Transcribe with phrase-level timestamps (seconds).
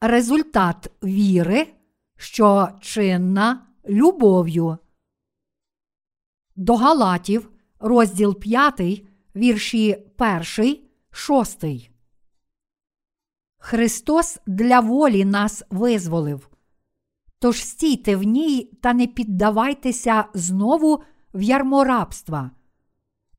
[0.00, 1.66] результат віри,
[2.16, 4.78] що чинна любов'ю.
[6.56, 9.04] До Галатів, розділ 5,
[9.36, 10.78] вірші 1,
[11.10, 11.64] 6.
[13.58, 16.48] Христос для волі нас визволив.
[17.38, 21.02] Тож стійте в ній та не піддавайтеся знову
[21.34, 22.50] в ярмо рабства.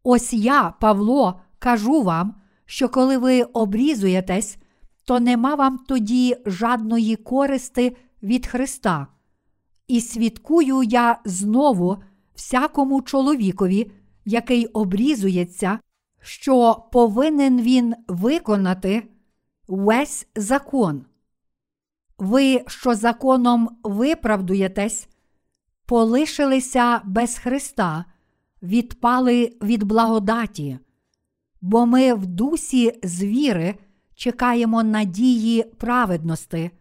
[0.03, 2.35] Ось я, Павло, кажу вам,
[2.65, 4.57] що коли ви обрізуєтесь,
[5.09, 9.07] то нема вам тоді жадної користи від Христа.
[9.87, 11.97] І свідкую я знову
[12.35, 13.91] всякому чоловікові,
[14.25, 15.79] який обрізується,
[16.21, 19.07] що повинен він виконати
[19.67, 21.05] весь закон.
[22.17, 25.07] Ви, що законом виправдуєтесь,
[25.85, 28.05] полишилися без Христа,
[28.63, 30.79] відпали від благодаті,
[31.61, 33.75] бо ми в дусі звіри
[34.19, 36.71] чекаємо надії праведності,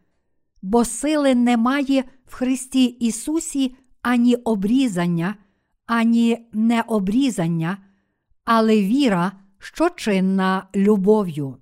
[0.63, 5.37] бо сили немає в Христі Ісусі ані обрізання,
[5.87, 7.79] ані необрізання,
[8.45, 11.57] але віра, що чинна любов'ю.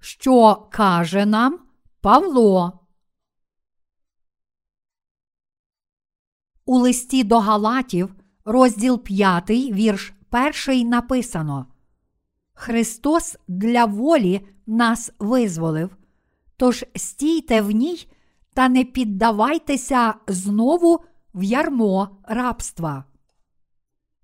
[0.00, 1.58] Що каже нам
[2.00, 2.80] Павло?
[6.64, 8.14] У листі до Галатів,
[8.44, 11.66] розділ 5, вірш 1 написано:
[12.54, 15.96] Христос для волі нас визволив.
[16.56, 18.08] Тож стійте в ній
[18.54, 21.00] та не піддавайтеся знову
[21.34, 23.04] в ярмо рабства.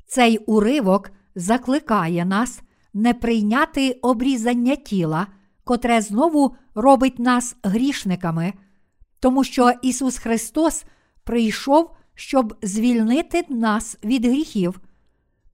[0.06, 2.62] Цей уривок закликає нас
[2.95, 5.27] не прийняти обрізання тіла,
[5.64, 8.52] котре знову робить нас грішниками,
[9.20, 10.85] тому що Ісус Христос
[11.24, 14.80] прийшов, щоб звільнити нас від гріхів.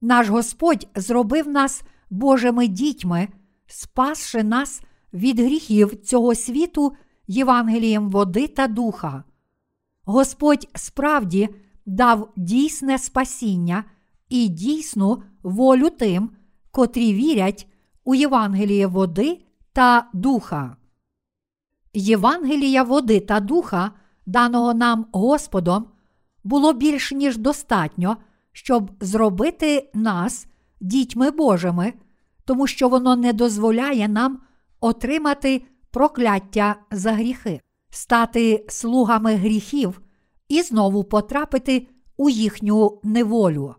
[0.00, 3.28] Наш Господь зробив нас Божими дітьми,
[3.66, 4.82] спасши нас
[5.12, 6.92] від гріхів цього світу
[7.26, 9.24] Євангелієм води та духа.
[10.04, 11.48] Господь справді
[11.86, 13.84] дав дійсне спасіння
[14.28, 16.30] і дійсну волю тим,
[16.70, 17.68] котрі вірять
[18.04, 19.40] у Євангеліє води
[19.72, 20.76] та духа.
[21.94, 23.90] Євангелія води та духа,
[24.26, 25.86] даного нам Господом,
[26.44, 28.16] було більш ніж достатньо,
[28.54, 30.46] щоб зробити нас
[30.80, 31.92] дітьми Божими,
[32.44, 34.40] тому що воно не дозволяє нам
[34.80, 37.60] отримати прокляття за гріхи,
[37.90, 40.00] стати слугами гріхів
[40.48, 43.74] і знову потрапити у їхню неволю.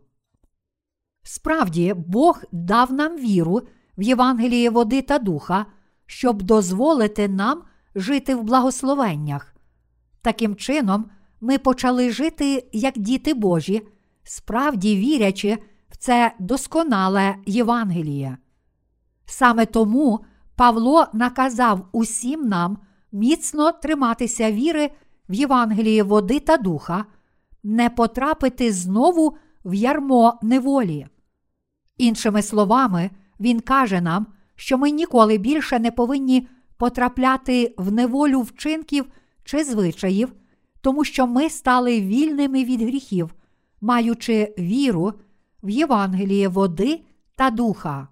[1.24, 3.62] Справді, Бог дав нам віру
[3.98, 5.66] в Євангеліє води та духа,
[6.06, 7.64] щоб дозволити нам
[7.96, 9.56] жити в благословеннях.
[10.22, 11.06] Таким чином,
[11.42, 13.88] ми почали жити як діти Божі,
[14.26, 15.58] справді вірячи
[15.90, 18.38] в це досконале Євангеліє.
[19.26, 20.20] Саме тому
[20.56, 22.78] Павло наказав усім нам
[23.12, 24.90] міцно триматися віри
[25.30, 27.06] в Євангеліє води та духа,
[27.64, 31.08] не потрапити знову в ярмо неволі.
[31.98, 33.10] Іншими словами,
[33.40, 36.48] він каже нам, що ми ніколи більше не повинні
[36.78, 39.06] потрапляти в неволю вчинків
[39.44, 40.34] чи звичаїв,
[40.82, 43.35] тому що ми стали вільними від гріхів,
[43.86, 45.14] маючи віру
[45.64, 47.02] в Євангеліє води
[47.36, 48.08] та духа.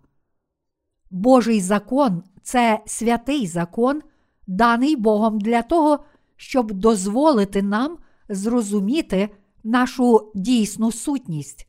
[1.12, 4.02] Божий закон це святий закон,
[4.48, 6.00] даний Богом для того,
[6.36, 7.98] щоб дозволити нам
[8.30, 9.30] зрозуміти
[9.64, 11.68] нашу дійсну сутність.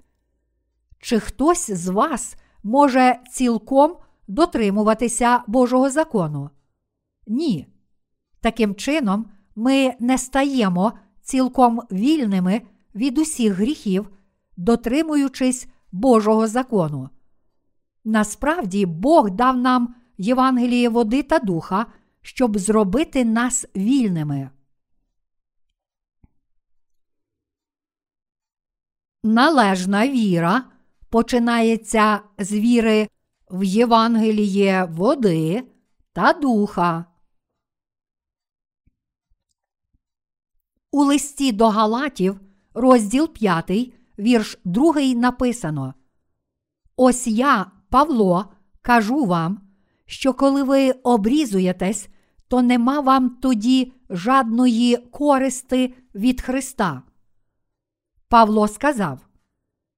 [0.99, 3.97] Чи хтось з вас може цілком
[4.29, 6.51] дотримуватися Божого закону?
[7.27, 7.67] Ні.
[8.41, 9.27] Таким чином,
[9.57, 10.93] ми не стаємо
[11.23, 12.63] цілком вільними
[12.95, 14.11] від усіх гріхів,
[14.57, 17.11] дотримуючись Божого закону.
[18.05, 21.87] Насправді, Бог дав нам Євангеліє води та духа,
[22.23, 24.51] щоб зробити нас вільними.
[29.23, 30.65] Належна віра
[31.09, 33.09] починається з віри
[33.51, 35.65] в Євангеліє води
[36.13, 37.05] та духа.
[40.91, 42.41] У листі до Галатів,
[42.75, 45.95] розділ 5, вірш 2 написано:
[46.97, 49.61] Ось я, Павло, кажу вам,
[50.07, 52.09] що коли ви обрізуєтесь,
[52.49, 57.03] то нема вам тоді жадної користи від Христа.
[58.29, 59.27] Павло сказав: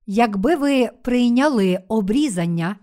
[0.07, 2.77] Якби ви прийняли обрізання,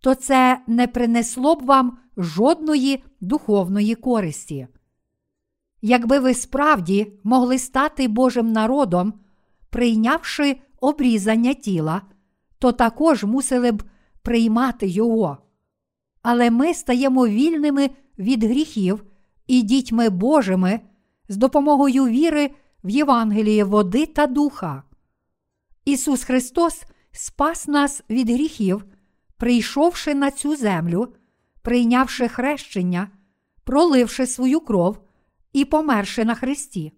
[0.00, 4.68] то це не принесло б вам жодної духовної користі.
[5.82, 9.14] Якби ви справді могли стати Божим народом,
[9.76, 12.02] прийнявши обрізання тіла,
[12.58, 13.82] то також мусили б
[14.22, 15.38] приймати його.
[16.22, 19.04] але ми стаємо вільними від гріхів
[19.46, 20.80] і дітьми Божими
[21.28, 22.50] з допомогою віри
[22.84, 24.82] в Євангеліє води та духа.
[25.84, 28.84] Ісус Христос спас нас від гріхів,
[29.36, 31.08] прийшовши на цю землю,
[31.62, 33.08] прийнявши хрещення,
[33.64, 34.98] проливши свою кров
[35.52, 36.92] і померши на Христі.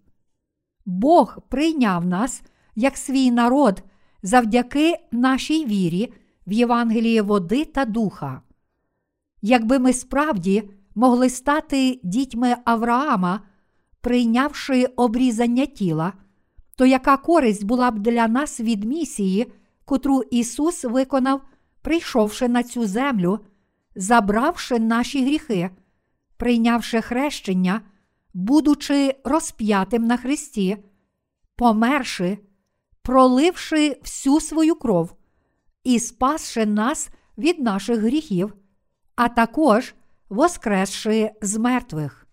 [0.85, 2.41] Бог прийняв нас
[2.75, 3.83] як свій народ
[4.23, 6.13] завдяки нашій вірі
[6.47, 8.41] в Євангеліє води та духа.
[9.41, 13.41] Якби ми справді могли стати дітьми Авраама,
[14.01, 16.13] прийнявши обрізання тіла,
[16.75, 19.51] то яка користь була б для нас від місії,
[19.85, 21.41] котру Ісус виконав,
[21.81, 23.39] прийшовши на цю землю,
[23.95, 25.69] забравши наші гріхи,
[26.37, 27.81] прийнявши хрещення,
[28.33, 30.77] будучи розп'ятим на Христі,
[31.55, 32.37] померши,
[33.01, 35.13] проливши всю свою кров
[35.83, 38.53] і спасши нас від наших гріхів,
[39.15, 39.95] а також
[40.29, 42.27] воскресши з мертвих.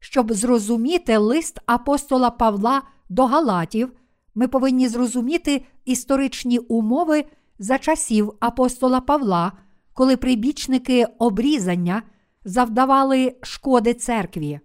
[0.00, 3.92] Щоб зрозуміти лист апостола Павла до Галатів,
[4.34, 7.24] ми повинні зрозуміти історичні умови
[7.58, 9.52] за часів апостола Павла,
[9.92, 12.02] коли прибічники обрізання
[12.44, 14.60] завдавали шкоди церкві.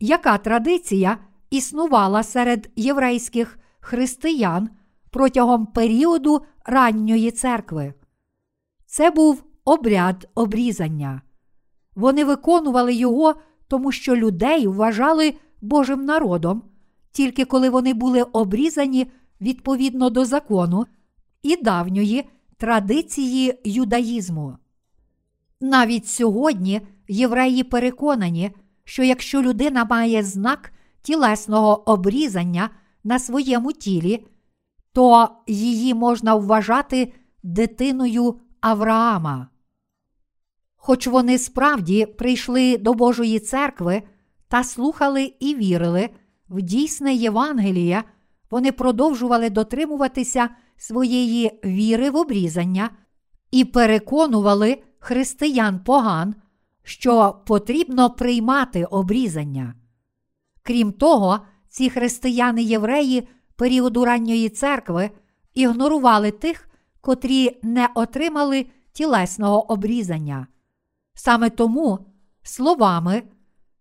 [0.00, 1.18] Яка традиція
[1.50, 4.70] існувала серед єврейських християн
[5.10, 7.94] протягом періоду ранньої церкви?
[8.86, 11.22] Це був обряд обрізання.
[11.94, 13.34] Вони виконували його,
[13.68, 16.62] тому що людей вважали Божим народом,
[17.12, 19.06] тільки коли вони були обрізані
[19.40, 20.86] відповідно до закону
[21.42, 22.24] і давньої
[22.56, 24.56] традиції юдаїзму.
[25.60, 28.50] Навіть сьогодні євреї переконані,
[28.84, 32.70] що якщо людина має знак тілесного обрізання
[33.04, 34.26] на своєму тілі,
[34.92, 37.12] то її можна вважати
[37.42, 39.48] дитиною Авраама.
[40.76, 44.02] Хоч вони справді прийшли до Божої церкви
[44.48, 46.10] та слухали і вірили
[46.48, 48.04] в дійсне Євангеліє,
[48.50, 52.90] вони продовжували дотримуватися своєї віри в обрізання
[53.50, 56.34] і переконували християн поган,
[56.82, 59.74] що потрібно приймати обрізання.
[60.62, 61.40] Крім того,
[61.72, 65.10] ці християни-євреї періоду ранньої церкви
[65.54, 66.68] ігнорували тих,
[67.00, 70.46] котрі не отримали тілесного обрізання.
[71.14, 71.98] Саме тому,
[72.42, 73.22] словами,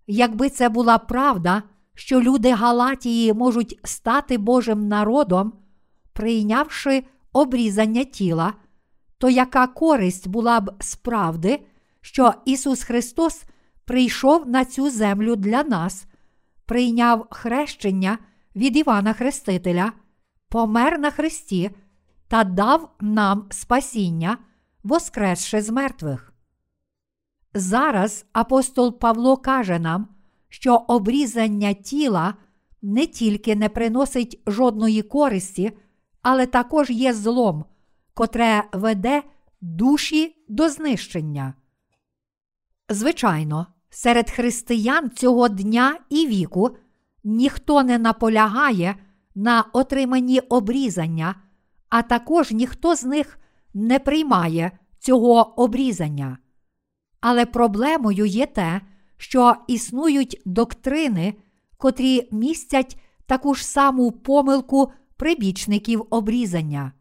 [0.07, 1.63] якби це була правда,
[1.95, 5.53] що люди Галатії можуть стати Божим народом,
[6.13, 7.03] прийнявши
[7.33, 8.53] обрізання тіла,
[9.17, 11.59] то яка користь була б справди,
[12.01, 13.43] що Ісус Христос
[13.85, 16.05] прийшов на цю землю для нас,
[16.71, 18.18] прийняв хрещення
[18.56, 19.91] від Івана Хрестителя,
[20.50, 21.71] помер на Христі
[22.27, 24.38] та дав нам спасіння,
[24.83, 26.33] воскресши з мертвих.
[27.53, 30.07] Зараз апостол Павло каже нам,
[30.50, 32.33] що обрізання тіла
[32.81, 35.71] не тільки не приносить жодної користі,
[36.21, 37.65] але також є злом,
[38.13, 39.24] котре веде
[39.62, 41.53] душі до знищення.
[42.89, 46.77] Звичайно, серед християн цього дня і віку
[47.24, 48.95] ніхто не наполягає
[49.36, 51.36] на отриманні обрізання,
[51.89, 53.39] а також ніхто з них
[53.74, 56.38] не приймає цього обрізання.
[57.21, 58.81] Але проблемою є те,
[59.17, 61.33] що існують доктрини,
[61.77, 66.91] котрі містять таку ж саму помилку прибічників обрізання.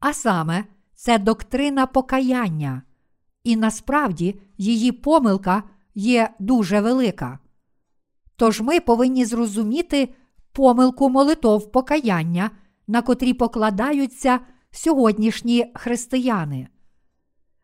[0.00, 0.64] А саме,
[0.94, 2.82] це доктрина покаяння,
[3.44, 5.62] і насправді її помилка
[5.94, 7.38] є дуже велика.
[8.36, 10.14] Тож ми повинні зрозуміти
[10.52, 12.50] помилку молитов покаяння,
[12.86, 16.68] на котрі покладаються сьогоднішні християни.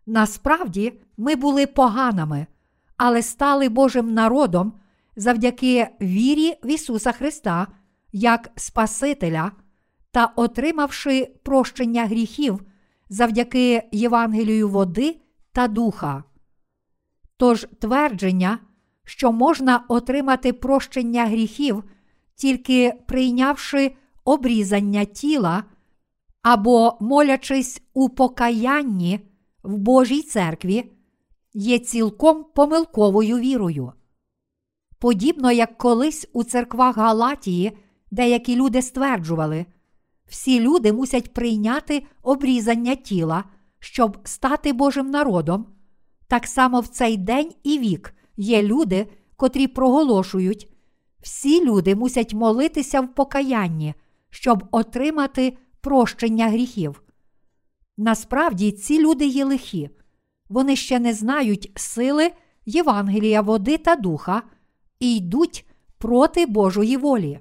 [0.06, 2.46] Насправді ми були поганими,
[2.96, 4.72] але стали Божим народом
[5.16, 7.66] завдяки вірі в Ісуса Христа
[8.12, 9.52] як Спасителя
[10.10, 12.62] та отримавши прощення гріхів
[13.08, 15.20] завдяки Євангелію води
[15.52, 16.24] та духа.
[17.40, 18.58] Тож твердження,
[19.04, 21.84] що можна отримати прощення гріхів,
[22.34, 25.64] тільки прийнявши обрізання тіла
[26.42, 29.20] або молячись у покаянні
[29.62, 30.92] в Божій церкві,
[31.54, 33.92] є цілком помилковою вірою.
[34.98, 37.72] Подібно як колись у церквах Галатії
[38.10, 39.66] деякі люди стверджували,
[40.28, 43.44] всі люди мусять прийняти обрізання тіла,
[43.78, 45.66] щоб стати Божим народом.
[46.30, 49.06] Так само в цей день і вік є люди,
[49.36, 50.68] котрі проголошують,
[51.20, 53.94] всі люди мусять молитися в покаянні,
[54.30, 57.02] щоб отримати прощення гріхів.
[57.96, 59.90] Насправді ці люди є лихі.
[60.48, 62.30] вони ще не знають сили
[62.66, 64.42] Євангелія води та духа
[65.00, 65.66] і йдуть
[65.98, 67.40] проти Божої волі.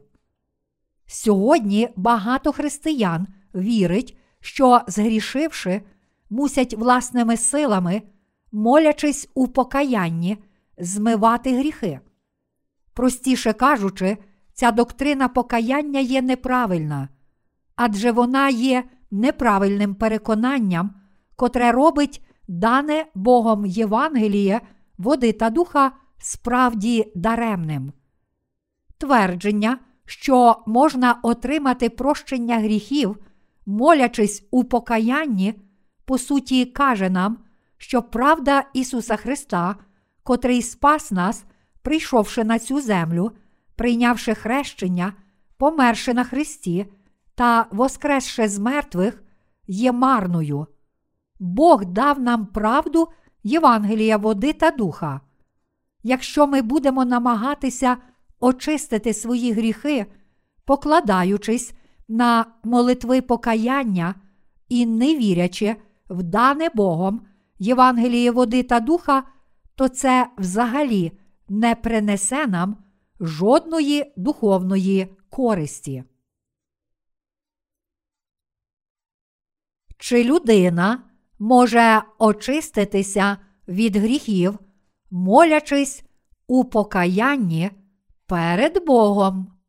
[1.05, 5.81] Сьогодні багато християн вірить, що, згрішивши,
[6.29, 8.01] мусять власними силами,
[8.51, 10.37] молячись у покаянні,
[10.77, 11.99] змивати гріхи.
[12.93, 14.17] Простіше кажучи,
[14.53, 17.09] ця доктрина покаяння є неправильна,
[17.75, 20.91] адже вона є неправильним переконанням,
[21.35, 24.61] котре робить дане Богом Євангеліє,
[24.97, 27.93] води та духа справді даремним.
[28.97, 33.17] Твердження, що можна отримати прощення гріхів,
[33.65, 35.53] молячись у покаянні,
[36.05, 37.37] по суті, каже нам,
[37.79, 39.75] що правда Ісуса Христа,
[40.23, 41.45] котрий спас нас,
[41.81, 43.31] прийшовши на цю землю,
[43.75, 45.13] прийнявши хрещення,
[45.57, 46.85] померши на Христі
[47.35, 49.23] та воскресши з мертвих,
[49.67, 50.67] є марною.
[51.39, 53.07] Бог дав нам правду
[53.43, 55.21] Євангелія води та духа.
[56.03, 57.97] Якщо ми будемо намагатися
[58.39, 60.05] очистити свої гріхи,
[60.65, 61.73] покладаючись
[62.07, 64.15] на молитви покаяння
[64.69, 65.75] і не вірячи
[66.09, 67.21] в дане Богом
[67.59, 69.23] Євангеліє води та духа,
[69.75, 71.11] то це взагалі
[71.49, 72.83] не принесе нам
[73.19, 76.03] жодної духовної користі.
[79.97, 83.37] Чи людина може очиститися
[83.67, 84.59] від гріхів,
[85.11, 86.03] молячись
[86.47, 87.71] у покаянні
[88.25, 89.59] перед Богом?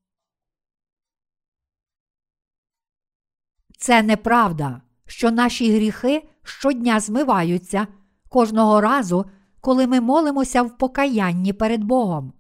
[3.78, 7.86] Це неправда, що наші гріхи щодня змиваються
[8.28, 9.24] кожного разу,
[9.60, 12.32] коли ми молимося в покаянні перед Богом.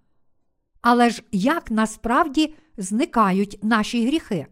[0.82, 4.46] Але ж як насправді зникають наші гріхи?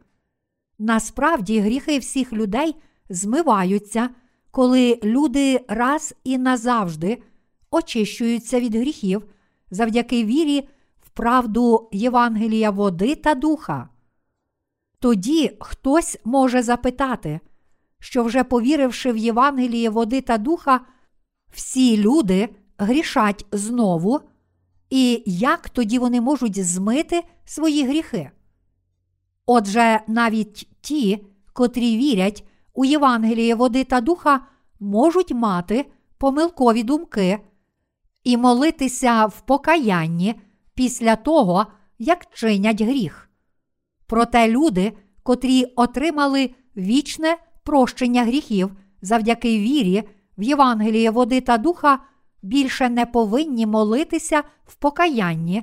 [0.79, 2.77] Насправді гріхи всіх людей
[3.09, 4.11] змиваються,
[4.51, 7.23] коли люди раз і назавжди
[7.71, 9.23] очищуються від гріхів
[9.71, 10.69] завдяки вірі
[11.01, 13.89] в правду Євангелія води та духа.
[15.01, 17.41] Тоді хтось може запитати,
[18.01, 20.81] що вже повіривши в Євангеліє води та духа,
[21.55, 24.21] всі люди грішать знову,
[24.91, 28.31] і як тоді вони можуть змити свої гріхи?
[29.47, 34.41] Отже, навіть ті, котрі вірять у Євангеліє води та духа,
[34.81, 35.87] можуть мати
[36.19, 37.39] помилкові думки
[38.25, 40.41] і молитися в покаянні
[40.75, 41.67] після того,
[41.99, 43.31] як чинять гріх.
[44.07, 47.37] Проте люди, котрі отримали вічне
[47.69, 48.71] прощення гріхів
[49.03, 50.03] завдяки вірі
[50.39, 51.99] в Євангеліє води та духа,
[52.43, 55.63] більше не повинні молитися в покаянні.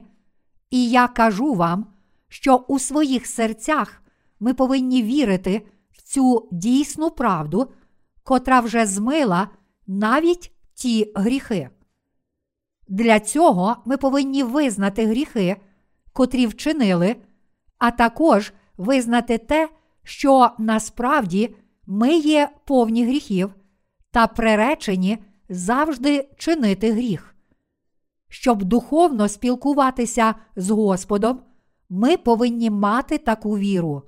[0.69, 1.85] І я кажу вам,
[2.27, 4.01] що у своїх серцях
[4.39, 7.71] ми повинні вірити в цю дійсну правду,
[8.23, 9.49] котра вже змила
[9.87, 11.69] навіть ті гріхи.
[12.87, 15.55] Для цього ми повинні визнати гріхи,
[16.13, 17.15] котрі вчинили,
[17.77, 19.69] а також визнати те,
[20.03, 21.55] що насправді
[21.87, 23.53] ми є повні гріхів
[24.11, 25.17] та приречені
[25.49, 27.35] завжди чинити гріх.
[28.29, 31.39] Щоб духовно спілкуватися з Господом,
[31.89, 34.03] ми повинні мати таку віру.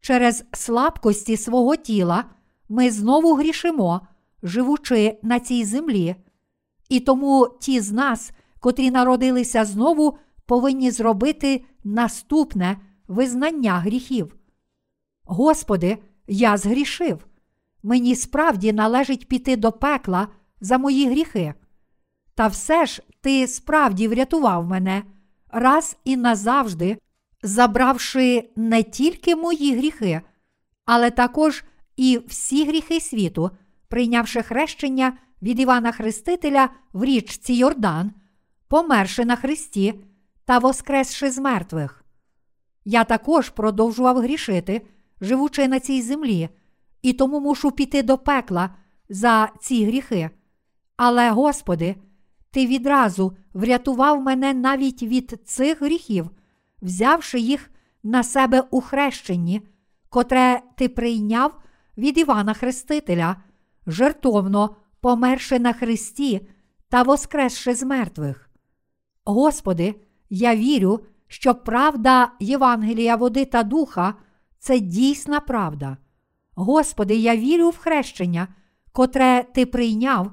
[0.00, 2.24] Через слабкості свого тіла
[2.68, 4.00] ми знову грішимо,
[4.42, 6.16] живучи на цій землі,
[6.88, 12.76] і тому ті з нас, котрі народилися знову, повинні зробити наступне
[13.08, 14.36] визнання гріхів.
[15.24, 17.26] Господи, я згрішив.
[17.82, 20.28] Мені справді належить піти до пекла
[20.60, 21.54] за мої гріхи.
[22.34, 25.02] Та все ж ти справді врятував мене
[25.50, 26.98] раз і назавжди,
[27.42, 30.20] забравши не тільки мої гріхи,
[30.84, 31.64] але також
[31.96, 33.50] і всі гріхи світу,
[33.88, 38.12] прийнявши хрещення від Івана Хрестителя в річці Йордан,
[38.68, 39.94] померши на Христі
[40.44, 42.04] та воскресши з мертвих.
[42.84, 44.86] Я також продовжував грішити,
[45.20, 46.48] живучи на цій землі,
[47.02, 48.70] і тому мушу піти до пекла
[49.08, 50.30] за ці гріхи.
[50.96, 51.96] Але, Господи,
[52.50, 56.30] Ти відразу врятував мене навіть від цих гріхів,
[56.82, 57.70] взявши їх
[58.02, 59.62] на себе у хрещенні,
[60.08, 61.60] котре ти прийняв
[61.98, 63.36] від Івана Хрестителя,
[63.86, 66.48] жертовно померши на Христі
[66.88, 68.50] та воскресши з мертвих.
[69.24, 69.94] Господи,
[70.30, 74.14] я вірю, що правда Євангелія води та духа
[74.66, 75.96] це дійсна правда.
[76.54, 78.48] Господи, я вірю в хрещення,
[78.92, 80.32] котре Ти прийняв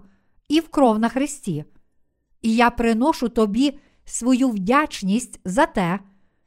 [0.50, 1.66] і в кров на Христі.
[2.42, 6.00] І я приношу Тобі свою вдячність за те,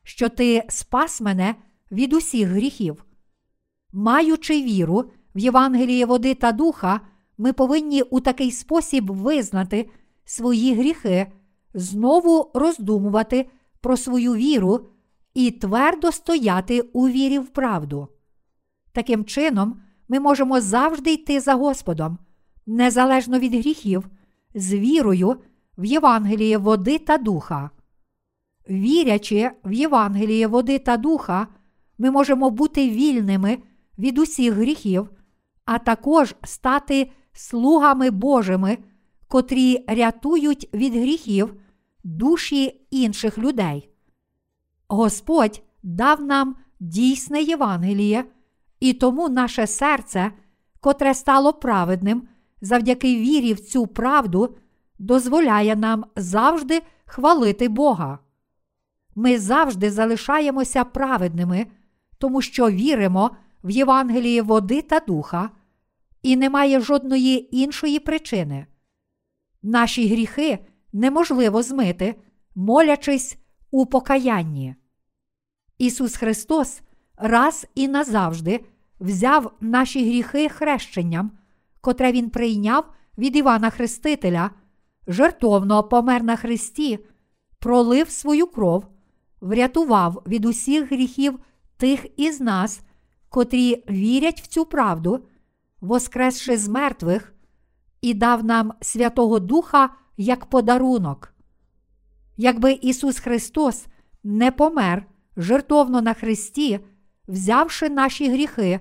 [0.02, 1.54] що Ти спас мене
[1.92, 3.04] від усіх гріхів.
[3.92, 7.00] Маючи віру в Євангеліє води та духа,
[7.38, 9.90] ми повинні у такий спосіб визнати
[10.24, 11.32] свої гріхи,
[11.74, 13.50] знову роздумувати
[13.80, 14.88] про свою віру
[15.36, 18.08] і твердо стояти у вірі в правду.
[18.92, 22.18] Таким чином, ми можемо завжди йти за Господом,
[22.66, 24.08] незалежно від гріхів,
[24.54, 25.36] з вірою
[25.78, 27.70] в Євангеліє води та духа.
[28.70, 31.46] Вірячи в Євангеліє води та духа,
[31.98, 33.58] ми можемо бути вільними
[33.98, 35.10] від усіх гріхів,
[35.64, 38.78] а також стати слугами Божими,
[39.28, 41.54] котрі рятують від гріхів
[42.04, 43.90] душі інших людей.
[44.88, 48.24] Господь дав нам дійсне Євангеліє,
[48.80, 50.32] і тому наше серце,
[50.80, 52.28] котре стало праведним
[52.60, 54.56] завдяки вірі в цю правду,
[54.98, 58.18] дозволяє нам завжди хвалити Бога.
[59.14, 61.66] Ми завжди залишаємося праведними,
[62.18, 63.30] тому що віримо
[63.64, 65.50] в Євангеліє води та духа,
[66.22, 68.66] і немає жодної іншої причини.
[69.62, 70.58] Наші гріхи
[70.92, 72.14] неможливо змити,
[72.54, 73.38] молячись
[73.70, 74.74] у покаянні.
[75.78, 76.80] Ісус Христос
[77.16, 78.64] раз і назавжди
[79.00, 81.30] взяв наші гріхи хрещенням,
[81.80, 82.84] котре Він прийняв
[83.18, 84.50] від Івана Хрестителя,
[85.06, 86.98] жертовно помер на Христі,
[87.58, 88.84] пролив свою кров,
[89.40, 91.38] врятував від усіх гріхів
[91.76, 92.80] тих із нас,
[93.28, 95.24] котрі вірять в цю правду,
[95.80, 97.34] воскресши з мертвих,
[98.00, 101.35] і дав нам Святого Духа як подарунок.
[102.36, 103.86] Якби Ісус Христос
[104.24, 106.80] не помер жертовно на Христі,
[107.28, 108.80] взявши наші гріхи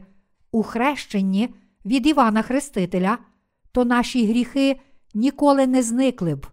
[0.51, 3.17] у хрещенні від Івана Хрестителя,
[3.71, 4.79] то наші гріхи
[5.13, 6.47] ніколи не зникли б.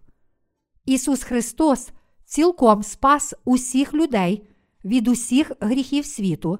[0.85, 1.89] Ісус Христос
[2.25, 4.47] цілком спас усіх людей
[4.85, 6.59] від усіх гріхів світу,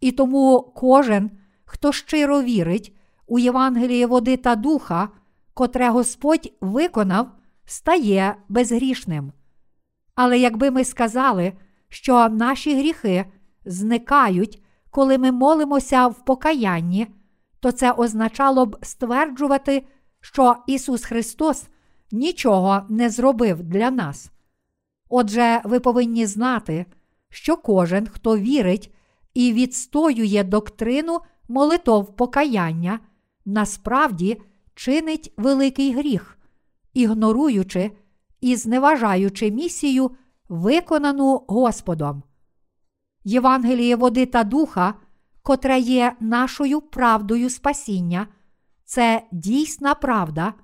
[0.00, 1.30] і тому кожен,
[1.64, 5.08] хто щиро вірить у Євангеліє води та духа,
[5.54, 7.28] котре Господь виконав,
[7.64, 9.32] стає безгрішним.
[10.14, 11.52] Але якби ми сказали,
[11.88, 13.24] що наші гріхи
[13.64, 17.06] зникають, коли ми молимося в покаянні,
[17.60, 19.86] то це означало б стверджувати,
[20.20, 21.68] що Ісус Христос
[22.12, 24.30] нічого не зробив для нас.
[25.08, 26.86] Отже, ви повинні знати,
[27.30, 28.94] що кожен, хто вірить
[29.34, 33.00] і відстоює доктрину молитов покаяння,
[33.44, 34.40] насправді
[34.74, 36.38] чинить великий гріх,
[36.94, 37.90] ігноруючи
[38.44, 40.10] і зневажаючи місію,
[40.48, 42.22] виконану Господом.
[43.24, 44.94] Євангеліє води та духа,
[45.42, 48.26] котре є нашою правдою спасіння,
[48.84, 50.54] це дійсна правда,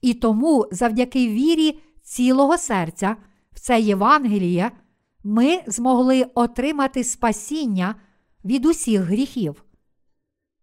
[0.00, 3.16] і тому завдяки вірі цілого серця
[3.52, 4.70] в це Євангеліє
[5.24, 7.94] ми змогли отримати спасіння
[8.44, 9.64] від усіх гріхів.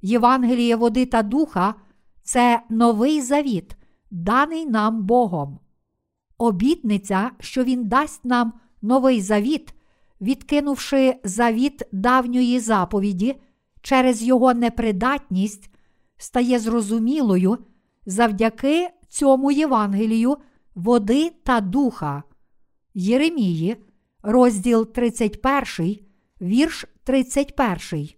[0.02, 1.76] Євангеліє води та духа
[2.24, 3.76] це новий завіт,
[4.12, 5.60] даний нам Богом.
[6.38, 9.74] Обітниця, що Він дасть нам новий завіт,
[10.22, 13.36] відкинувши завіт давньої заповіді
[13.82, 15.70] через його непридатність,
[16.18, 17.58] стає зрозумілою
[18.06, 20.38] завдяки цьому Євангелію
[20.76, 22.24] води та духа.
[22.94, 23.76] Єремії,
[24.24, 25.98] розділ 31,
[26.42, 28.10] вірш 31.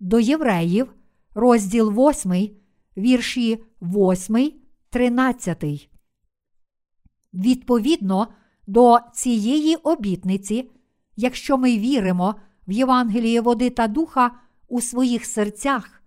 [0.00, 0.92] До євреїв,
[1.34, 2.50] розділ 8,
[2.96, 4.52] вірші 8,
[4.90, 5.95] 13.
[7.36, 8.28] Відповідно
[8.66, 10.70] до цієї обітниці,
[11.16, 12.34] якщо ми віримо
[12.68, 14.30] в Євангеліє води та духа
[14.68, 16.02] у своїх серцях,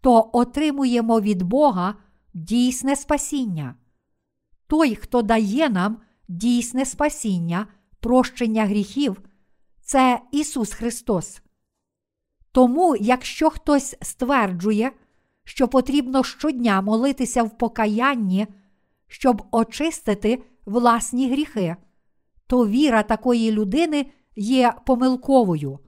[0.00, 1.94] то отримуємо від Бога
[2.34, 3.74] дійсне спасіння.
[4.66, 7.66] Той, хто дає нам дійсне спасіння,
[8.00, 9.22] прощення гріхів,
[9.82, 11.42] це Ісус Христос.
[12.52, 14.92] Тому, якщо хтось стверджує,
[15.44, 18.46] що потрібно щодня молитися в покаянні,
[19.06, 21.76] щоб очистити власні гріхи,
[22.46, 25.78] то віра такої людини є помилковою.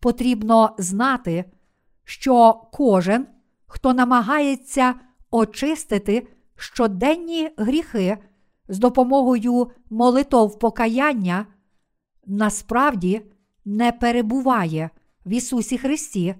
[0.00, 1.44] Потрібно знати,
[2.04, 3.26] що кожен,
[3.66, 4.94] хто намагається
[5.30, 8.18] очистити щоденні гріхи
[8.68, 11.46] з допомогою молитов покаяння,
[12.26, 13.22] насправді
[13.64, 14.90] не перебуває
[15.26, 16.34] в Ісусі Христі,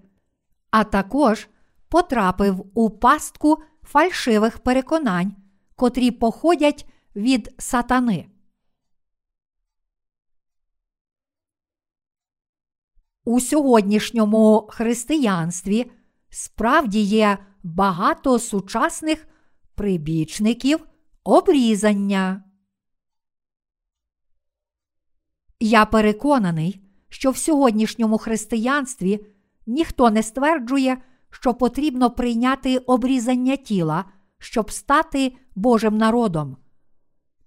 [0.70, 1.48] а також
[1.88, 5.36] потрапив у пастку фальшивих переконань,
[5.76, 8.28] котрі походять від сатани.
[13.24, 15.90] У сьогоднішньому християнстві
[16.30, 19.26] справді є багато сучасних
[19.74, 20.86] прибічників
[21.24, 22.44] обрізання.
[25.60, 29.26] Я переконаний, що в сьогоднішньому християнстві
[29.66, 34.04] ніхто не стверджує, що потрібно прийняти обрізання тіла,
[34.38, 36.56] щоб стати Божим народом.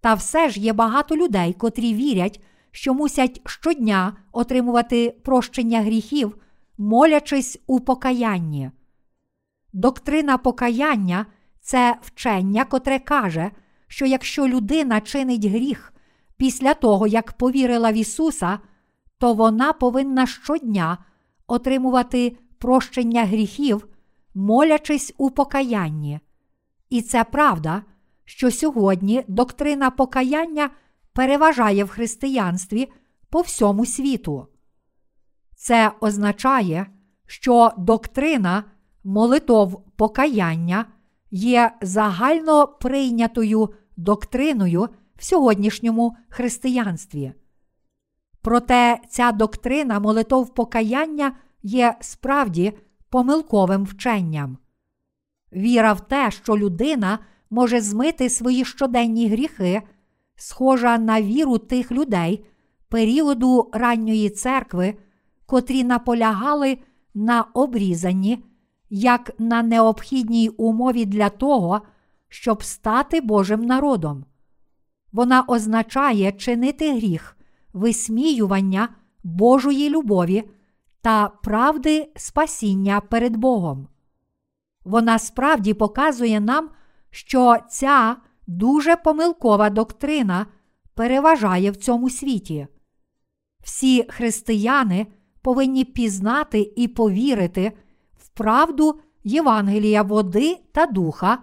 [0.05, 2.41] Та все ж є багато людей, котрі вірять,
[2.71, 6.37] що мусять щодня отримувати прощення гріхів,
[6.77, 8.71] молячись у покаянні.
[9.73, 11.25] Доктрина покаяння
[11.61, 13.51] це вчення, котре каже,
[13.87, 15.93] що якщо людина чинить гріх
[16.37, 18.59] після того, як повірила в Ісуса,
[19.17, 20.97] то вона повинна щодня
[21.47, 23.87] отримувати прощення гріхів,
[24.35, 26.19] молячись у покаянні.
[26.89, 27.83] І це правда,
[28.25, 30.69] що сьогодні доктрина покаяння
[31.13, 32.91] переважає в християнстві
[33.29, 34.47] по всьому світу.
[35.55, 36.87] Це означає,
[37.27, 38.63] що доктрина
[39.03, 40.85] молитов покаяння
[41.31, 47.33] є загально прийнятою доктриною в сьогоднішньому християнстві.
[48.41, 52.73] Проте ця доктрина молитов покаяння є справді
[53.09, 54.57] помилковим вченням.
[55.53, 59.81] Віра в те, що людина може змити свої щоденні гріхи,
[60.35, 62.45] схожа на віру тих людей
[62.89, 64.95] періоду ранньої церкви,
[65.45, 66.77] котрі наполягали
[67.13, 68.43] на обрізанні,
[68.89, 71.81] як на необхідній умові для того,
[72.29, 74.25] щоб стати Божим народом.
[75.11, 77.37] Вона означає чинити гріх,
[77.73, 78.89] висміювання
[79.23, 80.43] Божої любові
[81.01, 83.87] та правди спасіння перед Богом.
[84.83, 86.69] Вона справді показує нам,
[87.15, 88.15] що ця
[88.47, 90.45] дуже помилкова доктрина
[90.93, 92.67] переважає в цьому світі.
[93.63, 95.07] Всі християни
[95.41, 97.71] повинні пізнати і повірити
[98.17, 101.37] в правду Євангелія води та духа,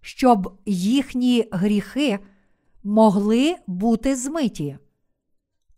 [0.00, 2.18] щоб їхні гріхи
[2.82, 4.78] могли бути змиті.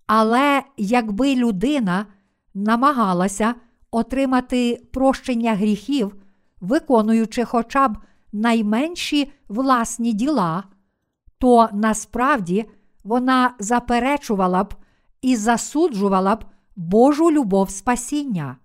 [0.06, 2.06] Але якби людина
[2.54, 3.54] намагалася
[3.90, 6.16] отримати прощення гріхів,
[6.60, 7.98] виконуючи хоча б
[8.40, 10.64] найменші власні діла,
[11.38, 12.64] то насправді
[13.04, 14.74] вона заперечувала б
[15.22, 16.44] і засуджувала б
[16.76, 18.56] Божу любов спасіння.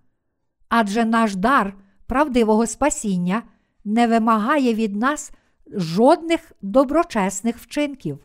[0.69, 1.75] Адже наш дар
[2.07, 3.43] правдивого спасіння
[3.85, 5.31] не вимагає від нас
[5.73, 8.19] жодних доброчесних вчинків.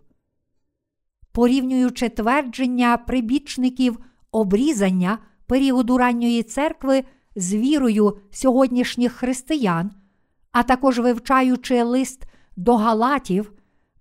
[1.33, 3.99] Порівнюючи твердження прибічників
[4.33, 7.05] обрізання періоду ранньої церкви
[7.37, 9.91] з вірою сьогоднішніх християн,
[10.57, 13.53] а також вивчаючи лист до Галатів,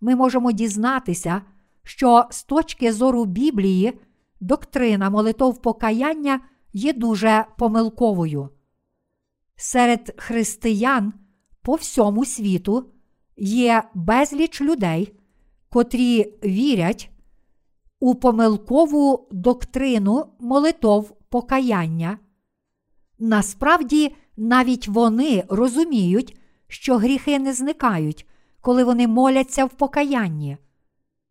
[0.02, 1.42] ми можемо дізнатися,
[1.84, 4.00] що з точки зору Біблії
[4.40, 6.40] доктрина молитов покаяння
[6.74, 8.50] є дуже помилковою.
[9.56, 11.14] Серед християн
[11.62, 12.86] по всьому світу
[13.38, 15.14] є безліч людей,
[15.70, 17.10] котрі вірять
[18.00, 22.20] у помилкову доктрину молитов покаяння.
[23.20, 28.28] Насправді, навіть вони розуміють, що гріхи не зникають,
[28.62, 30.58] коли вони моляться в покаянні.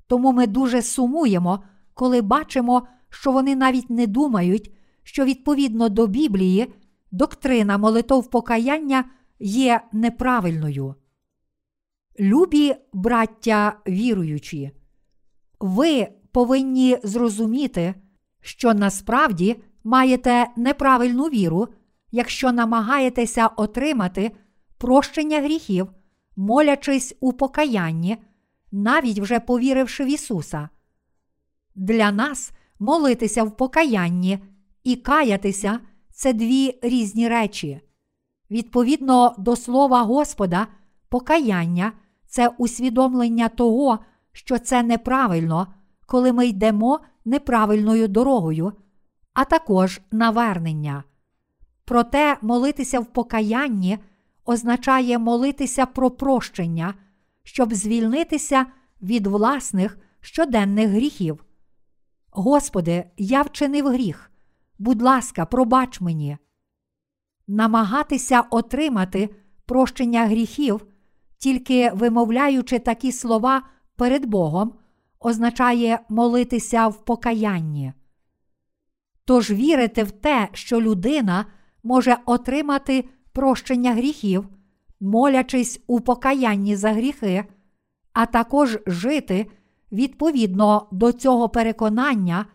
[0.06, 1.62] Тому ми дуже сумуємо,
[1.94, 6.72] коли бачимо, що вони навіть не думають, що відповідно до Біблії
[7.10, 9.04] доктрина молитов покаяння
[9.38, 10.94] є неправильною.
[12.20, 14.70] Любі браття віруючі,
[15.60, 17.94] ви повинні зрозуміти,
[18.40, 21.68] що насправді маєте неправильну віру,
[22.10, 24.32] якщо намагаєтеся отримати
[24.78, 25.88] прощення гріхів,
[26.36, 28.16] молячись у покаянні,
[28.72, 30.68] навіть вже повіривши в Ісуса.
[31.74, 34.38] Для нас молитися в покаянні
[34.84, 37.80] і каятися це дві різні речі.
[38.50, 40.66] Відповідно до слова Господа,
[41.08, 41.92] покаяння
[42.26, 43.98] це усвідомлення того,
[44.32, 45.66] що це неправильно,
[46.06, 48.72] коли ми йдемо неправильною дорогою,
[49.34, 51.04] а також навернення.
[51.84, 53.98] Проте молитися в покаянні
[54.44, 56.94] означає молитися про прощення,
[57.42, 58.66] щоб звільнитися
[59.02, 61.44] від власних щоденних гріхів.
[62.30, 64.30] Господи, я вчинив гріх.
[64.78, 66.38] Будь ласка, пробач мені.
[67.46, 69.28] Намагатися отримати
[69.66, 70.86] прощення гріхів,
[71.38, 73.62] тільки вимовляючи такі слова
[73.96, 74.74] перед Богом,
[75.20, 77.92] означає молитися в покаянні.
[79.24, 81.46] Тож вірити в те, що людина
[81.82, 83.04] може отримати
[83.34, 84.48] прощення гріхів,
[85.00, 87.44] молячись у покаянні за гріхи,
[88.12, 89.46] а також жити
[89.92, 92.46] відповідно до цього переконання,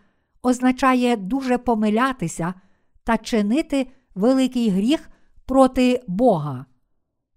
[0.42, 2.54] означає дуже помилятися
[3.04, 5.10] та чинити великий гріх
[5.46, 6.66] проти Бога.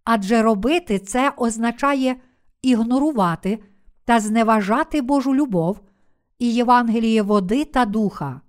[0.04, 2.16] Адже робити це означає
[2.62, 3.60] ігнорувати
[4.06, 5.80] та зневажати Божу любов
[6.40, 8.42] і Євангеліє води та духа.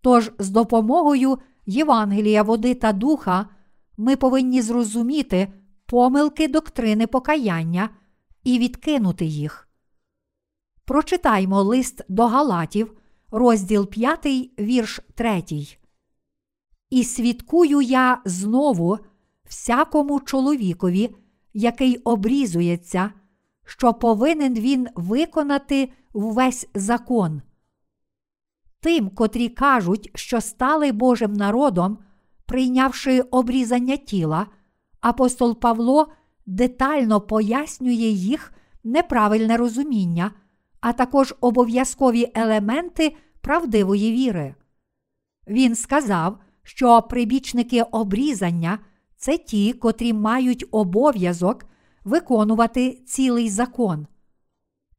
[0.00, 3.46] Тож з допомогою Євангелія води та духа
[3.98, 5.52] ми повинні зрозуміти
[5.86, 7.90] помилки доктрини покаяння
[8.44, 9.68] і відкинути їх.
[10.84, 12.92] Прочитаймо лист до Галатів,
[13.30, 14.26] розділ 5,
[14.58, 15.42] вірш 3.
[16.90, 18.98] І свідкую я знову
[19.44, 21.14] всякому чоловікові,
[21.54, 23.12] який обрізується,
[23.64, 27.42] що повинен він виконати весь закон.
[28.80, 31.98] Тим, котрі кажуть, що стали Божим народом,
[32.48, 34.46] прийнявши обрізання тіла,
[35.00, 36.12] апостол Павло
[36.46, 38.52] детально пояснює їх
[38.84, 40.30] неправильне розуміння,
[40.80, 44.54] а також обов'язкові елементи правдивої віри.
[45.48, 48.78] Він сказав, що прибічники обрізання
[49.16, 51.66] це ті, котрі мають обов'язок
[52.04, 54.06] виконувати цілий закон.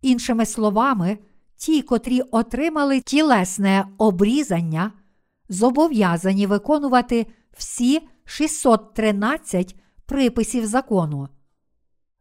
[0.01, 1.17] Іншими словами,
[1.55, 4.91] ті, котрі отримали тілесне обрізання,
[5.49, 7.25] зобов'язані виконувати
[7.57, 11.29] всі 613 приписів закону.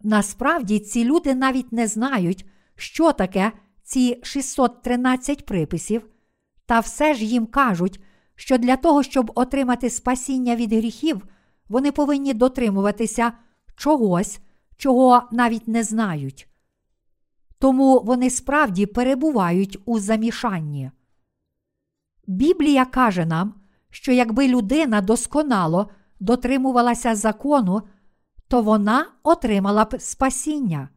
[0.01, 6.07] Насправді ці люди навіть не знають, що таке ці 613 приписів,
[6.67, 8.01] та все ж їм кажуть,
[8.35, 11.27] що для того, щоб отримати спасіння від гріхів,
[11.69, 13.33] вони повинні дотримуватися
[13.77, 14.41] чогось,
[14.77, 16.49] чого навіть не знають.
[17.59, 20.91] Тому вони справді перебувають у замішанні.
[22.27, 23.55] Біблія каже нам,
[24.01, 27.83] що якби людина досконало дотримувалася закону,
[28.49, 30.89] то вона отримала б спасіння.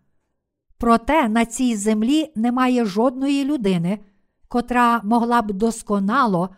[0.78, 4.00] Проте на цій землі немає жодної людини,
[4.48, 6.50] котра могла б досконало